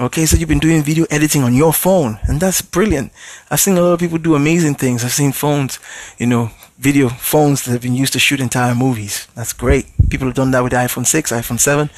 Okay, 0.00 0.26
so 0.26 0.36
you've 0.36 0.48
been 0.48 0.60
doing 0.60 0.84
video 0.84 1.06
editing 1.10 1.42
on 1.42 1.54
your 1.54 1.72
phone, 1.72 2.20
and 2.22 2.40
that's 2.40 2.62
brilliant. 2.62 3.10
I've 3.50 3.58
seen 3.58 3.76
a 3.76 3.80
lot 3.80 3.94
of 3.94 3.98
people 3.98 4.18
do 4.18 4.36
amazing 4.36 4.76
things. 4.76 5.04
I've 5.04 5.12
seen 5.12 5.32
phones, 5.32 5.80
you 6.18 6.26
know, 6.28 6.52
video 6.78 7.08
phones 7.08 7.64
that 7.64 7.72
have 7.72 7.82
been 7.82 7.96
used 7.96 8.12
to 8.12 8.20
shoot 8.20 8.38
entire 8.38 8.76
movies. 8.76 9.26
That's 9.34 9.52
great. 9.52 9.86
People 10.08 10.28
have 10.28 10.36
done 10.36 10.52
that 10.52 10.62
with 10.62 10.72
iPhone 10.72 11.04
6, 11.04 11.32
iPhone 11.32 11.58
7, 11.58 11.90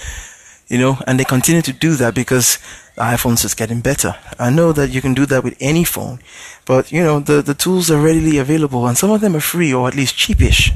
you 0.71 0.79
know, 0.79 0.99
and 1.07 1.19
they 1.19 1.25
continue 1.25 1.61
to 1.63 1.73
do 1.73 1.97
that 1.97 2.15
because 2.15 2.59
the 2.95 3.03
iPhone's 3.03 3.45
is 3.45 3.55
getting 3.55 3.81
better. 3.81 4.15
I 4.39 4.51
know 4.51 4.73
that 4.73 4.91
you 4.91 5.03
can 5.03 5.15
do 5.15 5.27
that 5.27 5.43
with 5.43 5.57
any 5.61 5.85
phone, 5.85 6.21
but 6.65 6.93
you 6.93 7.03
know, 7.03 7.19
the, 7.19 7.43
the 7.43 7.55
tools 7.55 7.91
are 7.91 8.01
readily 8.01 8.39
available 8.39 8.87
and 8.87 8.97
some 8.97 9.11
of 9.11 9.21
them 9.21 9.35
are 9.35 9.41
free 9.41 9.75
or 9.75 9.89
at 9.89 9.97
least 9.97 10.17
cheapish. 10.17 10.73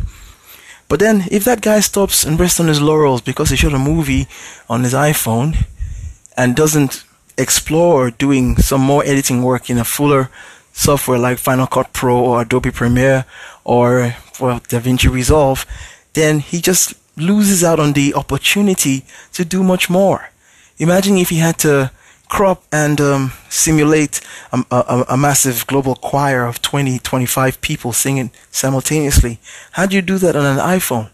But 0.89 0.99
then 0.99 1.25
if 1.31 1.45
that 1.45 1.63
guy 1.63 1.81
stops 1.81 2.25
and 2.25 2.39
rests 2.39 2.59
on 2.59 2.67
his 2.67 2.83
laurels 2.83 3.21
because 3.23 3.51
he 3.51 3.57
shot 3.57 3.73
a 3.73 3.79
movie 3.79 4.27
on 4.69 4.83
his 4.83 4.95
iPhone 4.95 5.65
and 6.37 6.57
doesn't 6.57 7.05
explore 7.39 8.11
doing 8.11 8.57
some 8.57 8.81
more 8.81 9.05
editing 9.05 9.43
work 9.45 9.71
in 9.71 9.79
a 9.79 9.85
fuller 9.85 10.29
software 10.73 11.19
like 11.19 11.39
Final 11.39 11.69
Cut 11.69 11.93
Pro 11.93 12.19
or 12.19 12.43
Adobe 12.43 12.73
Premiere 12.73 13.27
or 13.63 14.17
well 14.41 14.59
DaVinci 14.59 15.09
Resolve, 15.09 15.65
then 16.15 16.41
he 16.41 16.61
just 16.61 16.95
loses 17.17 17.63
out 17.63 17.81
on 17.81 17.93
the 17.93 18.15
opportunity 18.15 19.05
to 19.33 19.45
do 19.45 19.63
much 19.63 19.89
more. 19.89 20.31
Imagine 20.79 21.19
if 21.19 21.31
he 21.31 21.37
had 21.37 21.59
to 21.59 21.91
crop 22.29 22.65
and 22.73 23.01
um, 23.01 23.33
simulate 23.49 24.21
a, 24.53 24.65
a, 24.71 25.05
a, 25.11 25.17
massive 25.17 25.67
global 25.67 25.95
choir 25.95 26.45
of 26.47 26.61
20, 26.63 26.99
25 26.99 27.61
people 27.61 27.93
singing 27.93 28.31
simultaneously. 28.51 29.39
How 29.73 29.87
do 29.87 29.95
you 29.95 30.03
do 30.03 30.19
that 30.19 30.35
on 30.35 30.45
an 30.45 30.59
iPhone? 30.59 31.11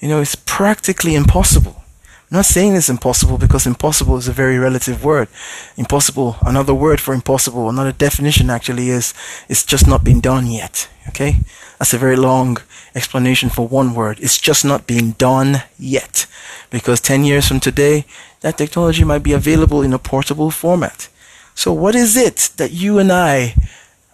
You 0.00 0.08
know, 0.08 0.20
it's 0.20 0.34
practically 0.34 1.14
impossible. 1.14 1.84
I'm 2.28 2.38
not 2.38 2.46
saying 2.46 2.74
it's 2.74 2.88
impossible 2.88 3.38
because 3.38 3.68
impossible 3.68 4.16
is 4.16 4.26
a 4.26 4.32
very 4.32 4.58
relative 4.58 5.04
word. 5.04 5.28
Impossible, 5.76 6.36
another 6.44 6.74
word 6.74 7.00
for 7.00 7.14
impossible, 7.14 7.68
another 7.68 7.92
definition 7.92 8.50
actually 8.50 8.90
is 8.90 9.14
it's 9.48 9.64
just 9.64 9.86
not 9.86 10.02
been 10.02 10.20
done 10.20 10.46
yet. 10.46 10.88
Okay? 11.08 11.36
That's 11.78 11.94
a 11.94 11.98
very 11.98 12.16
long 12.16 12.58
explanation 12.96 13.48
for 13.48 13.68
one 13.68 13.94
word. 13.94 14.18
It's 14.20 14.40
just 14.40 14.64
not 14.64 14.88
being 14.88 15.12
done 15.12 15.62
yet. 15.78 16.26
Because 16.68 17.00
10 17.00 17.22
years 17.22 17.46
from 17.46 17.60
today, 17.60 18.06
that 18.40 18.58
technology 18.58 19.04
might 19.04 19.22
be 19.22 19.32
available 19.32 19.82
in 19.82 19.92
a 19.92 19.98
portable 19.98 20.50
format. 20.50 21.08
So, 21.54 21.72
what 21.72 21.94
is 21.94 22.16
it 22.16 22.50
that 22.56 22.72
you 22.72 22.98
and 22.98 23.12
I 23.12 23.54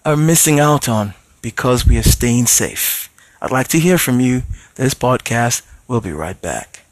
are 0.05 0.17
missing 0.17 0.61
out 0.61 0.87
on 0.87 1.15
because 1.41 1.87
we 1.87 1.97
are 1.97 2.03
staying 2.03 2.47
safe? 2.47 3.09
I'd 3.41 3.51
like 3.51 3.69
to 3.69 3.81
hear 3.81 3.97
from 3.97 4.21
you. 4.21 4.43
This 4.75 4.93
podcast 4.93 5.63
will 5.89 6.03
be 6.03 6.13
right 6.13 6.41
back. 6.41 6.85